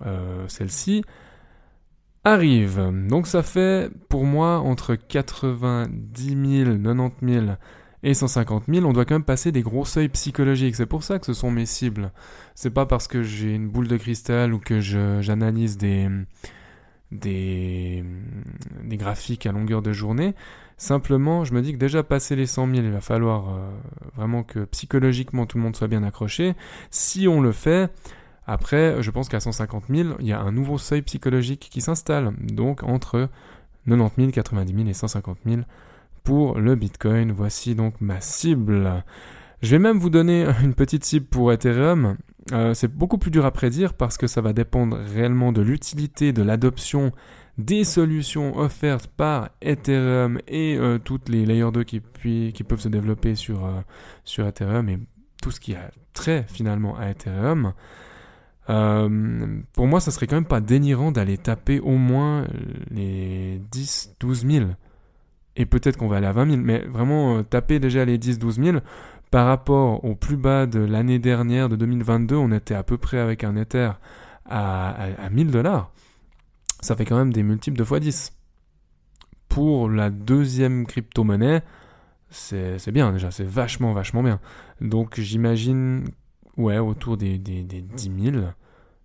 euh, 0.05 0.45
celle-ci 0.47 1.03
arrive. 2.23 2.91
Donc 3.07 3.27
ça 3.27 3.43
fait 3.43 3.89
pour 4.09 4.25
moi 4.25 4.59
entre 4.59 4.95
90 4.95 6.63
000, 6.65 6.77
90 6.77 7.33
000 7.33 7.45
et 8.03 8.13
150 8.13 8.63
000, 8.69 8.85
on 8.85 8.93
doit 8.93 9.05
quand 9.05 9.15
même 9.15 9.23
passer 9.23 9.51
des 9.51 9.61
gros 9.61 9.85
seuils 9.85 10.09
psychologiques. 10.09 10.75
C'est 10.75 10.85
pour 10.85 11.03
ça 11.03 11.19
que 11.19 11.25
ce 11.25 11.33
sont 11.33 11.51
mes 11.51 11.65
cibles. 11.65 12.11
C'est 12.55 12.69
pas 12.69 12.85
parce 12.85 13.07
que 13.07 13.23
j'ai 13.23 13.53
une 13.53 13.67
boule 13.67 13.87
de 13.87 13.97
cristal 13.97 14.53
ou 14.53 14.59
que 14.59 14.79
j'analyse 14.79 15.77
des, 15.77 16.09
des, 17.11 18.03
graphiques 18.91 19.45
à 19.45 19.51
longueur 19.51 19.81
de 19.81 19.91
journée. 19.91 20.33
Simplement, 20.77 21.43
je 21.43 21.53
me 21.53 21.61
dis 21.61 21.73
que 21.73 21.77
déjà 21.77 22.03
passer 22.03 22.37
les 22.37 22.45
100 22.45 22.67
000, 22.67 22.85
il 22.85 22.91
va 22.91 23.01
falloir 23.01 23.49
euh, 23.49 23.69
vraiment 24.15 24.43
que 24.43 24.63
psychologiquement 24.63 25.45
tout 25.45 25.57
le 25.57 25.63
monde 25.63 25.75
soit 25.75 25.89
bien 25.89 26.03
accroché. 26.03 26.55
Si 26.89 27.27
on 27.27 27.41
le 27.41 27.51
fait, 27.51 27.91
après, 28.47 29.03
je 29.03 29.11
pense 29.11 29.27
qu'à 29.27 29.41
150 29.41 29.85
000, 29.89 30.09
il 30.21 30.25
y 30.25 30.31
a 30.31 30.39
un 30.39 30.53
nouveau 30.53 30.77
seuil 30.77 31.01
psychologique 31.01 31.67
qui 31.69 31.81
s'installe. 31.81 32.33
Donc 32.39 32.83
entre 32.83 33.27
90 33.87 34.15
000, 34.17 34.31
90 34.31 34.73
000 34.73 34.87
et 34.87 34.93
150 34.93 35.37
000 35.45 35.61
pour 36.23 36.59
le 36.59 36.75
Bitcoin. 36.75 37.31
Voici 37.31 37.75
donc 37.75 37.95
ma 38.01 38.21
cible. 38.21 39.03
Je 39.61 39.71
vais 39.71 39.79
même 39.79 39.97
vous 39.97 40.09
donner 40.09 40.45
une 40.63 40.73
petite 40.73 41.03
cible 41.03 41.25
pour 41.25 41.51
Ethereum. 41.51 42.17
Euh, 42.51 42.73
c'est 42.73 42.87
beaucoup 42.87 43.17
plus 43.17 43.31
dur 43.31 43.45
à 43.45 43.51
prédire 43.51 43.93
parce 43.93 44.17
que 44.17 44.27
ça 44.27 44.41
va 44.41 44.53
dépendre 44.53 44.97
réellement 44.97 45.51
de 45.51 45.61
l'utilité, 45.61 46.33
de 46.33 46.41
l'adoption 46.41 47.11
des 47.57 47.83
solutions 47.83 48.57
offertes 48.57 49.07
par 49.07 49.49
Ethereum 49.61 50.39
et 50.47 50.77
euh, 50.77 50.97
toutes 50.97 51.29
les 51.29 51.45
layers 51.45 51.71
2 51.71 51.83
qui, 51.83 52.01
qui 52.53 52.63
peuvent 52.63 52.79
se 52.79 52.87
développer 52.87 53.35
sur, 53.35 53.65
euh, 53.65 53.81
sur 54.23 54.47
Ethereum 54.47 54.87
et 54.89 54.99
tout 55.41 55.51
ce 55.51 55.59
qui 55.59 55.75
a 55.75 55.91
trait 56.13 56.45
finalement 56.47 56.97
à 56.97 57.09
Ethereum. 57.09 57.73
pour 58.65 59.87
moi, 59.87 59.99
ça 59.99 60.11
serait 60.11 60.27
quand 60.27 60.37
même 60.37 60.45
pas 60.45 60.61
dénirant 60.61 61.11
d'aller 61.11 61.37
taper 61.37 61.79
au 61.79 61.97
moins 61.97 62.47
les 62.91 63.61
10-12 63.71 64.51
000 64.51 64.65
et 65.59 65.65
peut-être 65.65 65.97
qu'on 65.97 66.07
va 66.07 66.17
aller 66.17 66.25
à 66.25 66.31
20 66.31 66.51
000, 66.51 66.61
mais 66.63 66.79
vraiment 66.87 67.37
euh, 67.37 67.43
taper 67.43 67.79
déjà 67.79 68.05
les 68.05 68.17
10-12 68.17 68.63
000 68.63 68.77
par 69.29 69.45
rapport 69.45 70.03
au 70.05 70.15
plus 70.15 70.37
bas 70.37 70.65
de 70.65 70.79
l'année 70.79 71.19
dernière, 71.19 71.67
de 71.69 71.75
2022, 71.75 72.35
on 72.35 72.51
était 72.51 72.73
à 72.73 72.81
peu 72.81 72.97
près 72.97 73.19
avec 73.19 73.43
un 73.43 73.55
Ether 73.57 73.91
à, 74.45 74.89
à, 74.89 75.29
1000 75.29 75.51
dollars. 75.51 75.91
Ça 76.79 76.95
fait 76.95 77.05
quand 77.05 77.17
même 77.17 77.33
des 77.33 77.43
multiples 77.43 77.77
de 77.77 77.83
x 77.83 77.99
10. 77.99 78.33
Pour 79.49 79.89
la 79.89 80.09
deuxième 80.09 80.87
crypto-monnaie, 80.87 81.61
c'est 82.29 82.91
bien 82.91 83.11
déjà, 83.11 83.29
c'est 83.29 83.45
vachement, 83.45 83.93
vachement 83.93 84.23
bien. 84.23 84.39
Donc 84.79 85.19
j'imagine, 85.19 86.05
ouais, 86.57 86.79
autour 86.79 87.17
des, 87.17 87.37
des, 87.37 87.63
des 87.63 87.81
10 87.81 88.31
000, 88.31 88.45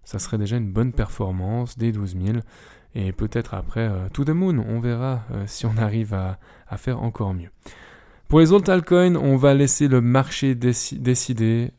ça 0.04 0.18
serait 0.18 0.38
déjà 0.38 0.56
une 0.56 0.72
bonne 0.72 0.92
performance, 0.92 1.76
des 1.76 1.90
12 1.90 2.16
000. 2.22 2.38
Et 2.94 3.12
peut-être 3.12 3.54
après, 3.54 3.88
euh, 3.88 4.08
to 4.12 4.24
the 4.24 4.30
moon, 4.30 4.58
on 4.58 4.80
verra 4.80 5.24
euh, 5.32 5.44
si 5.46 5.66
on 5.66 5.76
arrive 5.76 6.14
à, 6.14 6.38
faire 6.76 7.02
encore 7.02 7.34
mieux. 7.34 7.50
Pour 8.28 8.40
les 8.40 8.50
autres 8.50 8.70
altcoins, 8.72 9.14
on 9.14 9.36
va 9.36 9.54
laisser 9.54 9.86
le 9.86 10.00
marché 10.00 10.56
décider. 10.56 11.70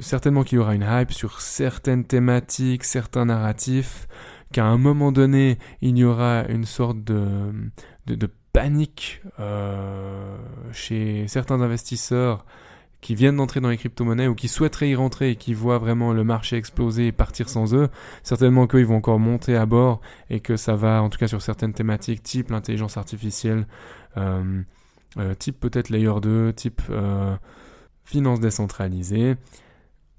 certainement 0.00 0.44
qu'il 0.44 0.58
y 0.58 0.60
aura 0.60 0.76
une 0.76 0.86
hype 0.88 1.10
sur 1.10 1.40
certaines 1.40 2.04
thématiques, 2.04 2.84
certains 2.84 3.24
narratifs, 3.24 4.06
qu'à 4.52 4.64
un 4.66 4.78
moment 4.78 5.10
donné, 5.10 5.58
il 5.80 5.98
y 5.98 6.04
aura 6.04 6.44
une 6.48 6.64
sorte 6.64 7.02
de, 7.02 7.52
panique 8.52 9.22
chez 10.72 11.26
certains 11.26 11.60
investisseurs 11.60 12.44
qui 13.02 13.16
viennent 13.16 13.36
d'entrer 13.36 13.60
dans 13.60 13.68
les 13.68 13.76
crypto-monnaies 13.76 14.28
ou 14.28 14.34
qui 14.34 14.48
souhaiteraient 14.48 14.90
y 14.90 14.94
rentrer 14.94 15.30
et 15.30 15.36
qui 15.36 15.54
voient 15.54 15.78
vraiment 15.78 16.12
le 16.12 16.22
marché 16.22 16.56
exploser 16.56 17.08
et 17.08 17.12
partir 17.12 17.48
sans 17.48 17.74
eux, 17.74 17.88
certainement 18.22 18.68
qu'ils 18.68 18.86
vont 18.86 18.96
encore 18.96 19.18
monter 19.18 19.56
à 19.56 19.66
bord 19.66 20.00
et 20.30 20.38
que 20.38 20.56
ça 20.56 20.76
va, 20.76 21.02
en 21.02 21.10
tout 21.10 21.18
cas 21.18 21.26
sur 21.26 21.42
certaines 21.42 21.74
thématiques, 21.74 22.22
type 22.22 22.50
l'intelligence 22.50 22.96
artificielle, 22.96 23.66
euh, 24.16 24.62
euh, 25.18 25.34
type 25.34 25.58
peut-être 25.58 25.90
Layer 25.90 26.20
2, 26.22 26.52
type 26.52 26.80
euh, 26.90 27.36
finance 28.04 28.38
décentralisée, 28.38 29.34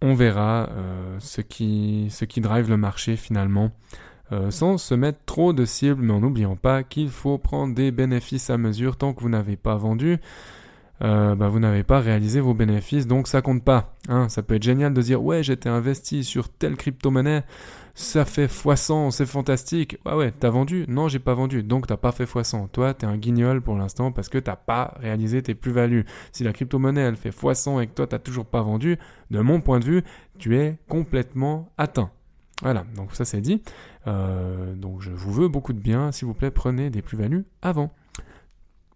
on 0.02 0.14
verra 0.14 0.68
ce, 1.20 1.40
qui, 1.40 2.08
ce 2.10 2.26
qui 2.26 2.42
drive 2.42 2.70
le 2.70 2.76
marché 2.76 3.16
finalement. 3.16 3.72
sans 4.50 4.78
se 4.78 4.94
mettre 4.94 5.20
trop 5.26 5.54
de 5.54 5.64
cibles, 5.64 6.02
mais 6.02 6.12
en 6.12 6.20
n'oubliant 6.20 6.58
pas 6.58 6.84
qu'il 6.84 7.10
faut 7.10 7.38
prendre 7.38 7.74
des 7.74 7.92
bénéfices 7.92 8.50
à 8.50 8.58
mesure 8.58 8.98
tant 8.98 9.14
que 9.14 9.22
vous 9.22 9.30
n'avez 9.30 9.56
pas 9.56 9.78
vendu. 9.78 10.20
Euh, 11.04 11.36
bah, 11.36 11.50
vous 11.50 11.60
n'avez 11.60 11.84
pas 11.84 12.00
réalisé 12.00 12.40
vos 12.40 12.54
bénéfices, 12.54 13.08
donc 13.08 13.28
ça 13.28 13.42
compte 13.42 13.64
pas. 13.64 13.96
Hein. 14.08 14.30
Ça 14.30 14.42
peut 14.42 14.56
être 14.56 14.64
génial 14.64 14.94
de 14.94 15.02
dire 15.02 15.22
ouais 15.22 15.44
j'étais 15.44 15.68
investi 15.70 16.24
sur 16.24 16.50
telle 16.50 16.78
crypto-monnaie, 16.78 17.44
ça 17.94 18.24
fait 18.24 18.46
x100, 18.46 19.12
c'est 19.12 19.26
fantastique. 19.26 19.98
Ouais 20.06 20.14
ouais, 20.14 20.32
t'as 20.32 20.50
vendu? 20.50 20.86
Non, 20.88 21.10
j'ai 21.10 21.20
pas 21.20 21.34
vendu, 21.34 21.62
donc 21.62 21.88
t'as 21.88 21.98
pas 21.98 22.14
fait 22.14 22.24
x100. 22.24 22.70
Toi, 22.70 22.94
t'es 22.94 23.06
un 23.06 23.18
guignol 23.18 23.62
pour 23.62 23.76
l'instant 23.76 24.12
parce 24.12 24.30
que 24.30 24.38
t'as 24.38 24.56
pas 24.56 24.94
réalisé 25.00 25.44
tes 25.44 25.56
plus-values. 25.56 26.06
Si 26.32 26.44
la 26.44 26.54
crypto-monnaie 26.54 27.02
elle 27.02 27.18
fait 27.18 27.32
x100 27.32 27.82
et 27.82 27.88
que 27.88 27.94
toi 27.94 28.08
t'as 28.08 28.20
toujours 28.20 28.46
pas 28.46 28.62
vendu, 28.62 28.98
de 29.30 29.40
mon 29.42 29.60
point 29.60 29.80
de 29.80 29.86
vue, 29.86 30.04
tu 30.40 30.58
es 30.58 30.78
complètement 30.88 31.72
atteint. 31.78 32.12
Voilà, 32.62 32.86
donc 32.96 33.14
ça 33.14 33.26
c'est 33.26 33.42
dit. 33.42 33.62
Euh, 34.08 34.74
donc 34.74 35.02
je 35.02 35.12
vous 35.12 35.34
veux 35.34 35.48
beaucoup 35.50 35.74
de 35.74 35.80
bien, 35.80 36.14
s'il 36.14 36.28
vous 36.28 36.34
plaît, 36.34 36.52
prenez 36.52 36.90
des 36.90 37.02
plus-values 37.02 37.46
avant. 37.62 37.92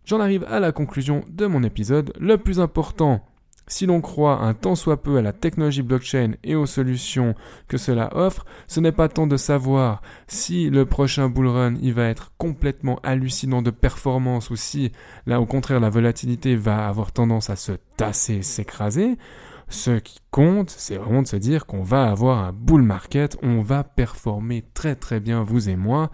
J'en 0.07 0.21
arrive 0.21 0.45
à 0.49 0.61
la 0.61 0.71
conclusion 0.71 1.25
de 1.27 1.47
mon 1.47 1.63
épisode. 1.63 2.13
Le 2.17 2.37
plus 2.37 2.61
important, 2.61 3.25
si 3.67 3.85
l'on 3.85 3.99
croit 3.99 4.41
un 4.41 4.53
tant 4.53 4.75
soit 4.75 5.03
peu 5.03 5.17
à 5.17 5.21
la 5.21 5.33
technologie 5.33 5.81
blockchain 5.81 6.35
et 6.45 6.55
aux 6.55 6.65
solutions 6.65 7.35
que 7.67 7.75
cela 7.75 8.15
offre, 8.15 8.45
ce 8.67 8.79
n'est 8.79 8.93
pas 8.93 9.09
tant 9.09 9.27
de 9.27 9.35
savoir 9.35 10.01
si 10.27 10.69
le 10.69 10.85
prochain 10.85 11.27
bullrun 11.27 11.75
il 11.81 11.93
va 11.93 12.05
être 12.07 12.31
complètement 12.37 13.01
hallucinant 13.03 13.61
de 13.61 13.69
performance 13.69 14.49
ou 14.49 14.55
si 14.55 14.93
là 15.25 15.41
au 15.41 15.45
contraire 15.45 15.81
la 15.81 15.89
volatilité 15.89 16.55
va 16.55 16.87
avoir 16.87 17.11
tendance 17.11 17.49
à 17.49 17.57
se 17.57 17.73
tasser, 17.97 18.43
s'écraser. 18.43 19.17
Ce 19.69 19.91
qui 19.91 20.19
compte, 20.31 20.69
c'est 20.69 20.97
vraiment 20.97 21.21
de 21.21 21.27
se 21.27 21.35
dire 21.35 21.65
qu'on 21.65 21.83
va 21.83 22.09
avoir 22.09 22.39
un 22.43 22.53
bull 22.53 22.81
market, 22.81 23.37
on 23.43 23.61
va 23.61 23.83
performer 23.83 24.63
très 24.73 24.95
très 24.95 25.19
bien 25.19 25.43
vous 25.43 25.69
et 25.69 25.75
moi. 25.75 26.09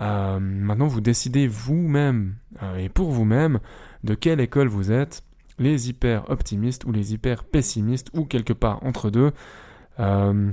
Euh, 0.00 0.38
maintenant, 0.40 0.88
vous 0.88 1.00
décidez 1.00 1.46
vous-même 1.46 2.34
euh, 2.62 2.76
et 2.76 2.88
pour 2.88 3.10
vous-même 3.10 3.60
de 4.04 4.14
quelle 4.14 4.40
école 4.40 4.68
vous 4.68 4.90
êtes, 4.90 5.22
les 5.58 5.88
hyper 5.88 6.28
optimistes 6.30 6.84
ou 6.84 6.92
les 6.92 7.14
hyper 7.14 7.44
pessimistes 7.44 8.10
ou 8.14 8.24
quelque 8.24 8.52
part 8.52 8.84
entre 8.84 9.10
deux. 9.10 9.32
Euh, 10.00 10.50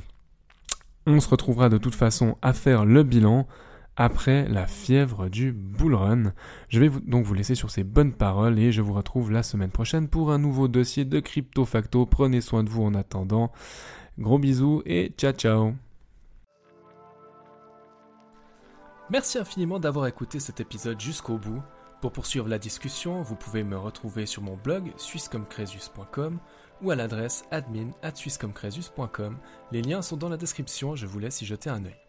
on 1.05 1.19
se 1.19 1.29
retrouvera 1.29 1.69
de 1.69 1.77
toute 1.77 1.95
façon 1.95 2.37
à 2.41 2.53
faire 2.53 2.85
le 2.85 3.03
bilan 3.03 3.47
après 3.99 4.47
la 4.47 4.65
fièvre 4.65 5.27
du 5.27 5.51
bull 5.51 5.93
run. 5.93 6.33
Je 6.69 6.79
vais 6.79 6.89
donc 6.89 7.25
vous 7.25 7.33
laisser 7.33 7.53
sur 7.53 7.69
ces 7.69 7.83
bonnes 7.83 8.13
paroles 8.13 8.57
et 8.57 8.71
je 8.71 8.81
vous 8.81 8.93
retrouve 8.93 9.29
la 9.29 9.43
semaine 9.43 9.71
prochaine 9.71 10.07
pour 10.07 10.31
un 10.31 10.39
nouveau 10.39 10.69
dossier 10.69 11.03
de 11.03 11.19
Crypto 11.19 11.65
Facto. 11.65 12.05
Prenez 12.05 12.39
soin 12.39 12.63
de 12.63 12.69
vous 12.69 12.81
en 12.81 12.95
attendant. 12.95 13.51
Gros 14.17 14.39
bisous 14.39 14.81
et 14.85 15.13
ciao 15.17 15.33
ciao 15.33 15.73
Merci 19.11 19.37
infiniment 19.37 19.79
d'avoir 19.79 20.07
écouté 20.07 20.39
cet 20.39 20.61
épisode 20.61 20.99
jusqu'au 20.99 21.37
bout. 21.37 21.61
Pour 21.99 22.13
poursuivre 22.13 22.47
la 22.47 22.57
discussion, 22.57 23.21
vous 23.21 23.35
pouvez 23.35 23.65
me 23.65 23.77
retrouver 23.77 24.25
sur 24.25 24.41
mon 24.41 24.55
blog 24.55 24.93
swisscomcresus.com 24.95 26.39
ou 26.81 26.91
à 26.91 26.95
l'adresse 26.95 27.43
admin 27.51 27.89
at 28.01 28.13
Les 29.73 29.81
liens 29.81 30.01
sont 30.01 30.15
dans 30.15 30.29
la 30.29 30.37
description, 30.37 30.95
je 30.95 31.05
vous 31.05 31.19
laisse 31.19 31.41
y 31.41 31.45
jeter 31.45 31.69
un 31.69 31.83
œil. 31.83 32.08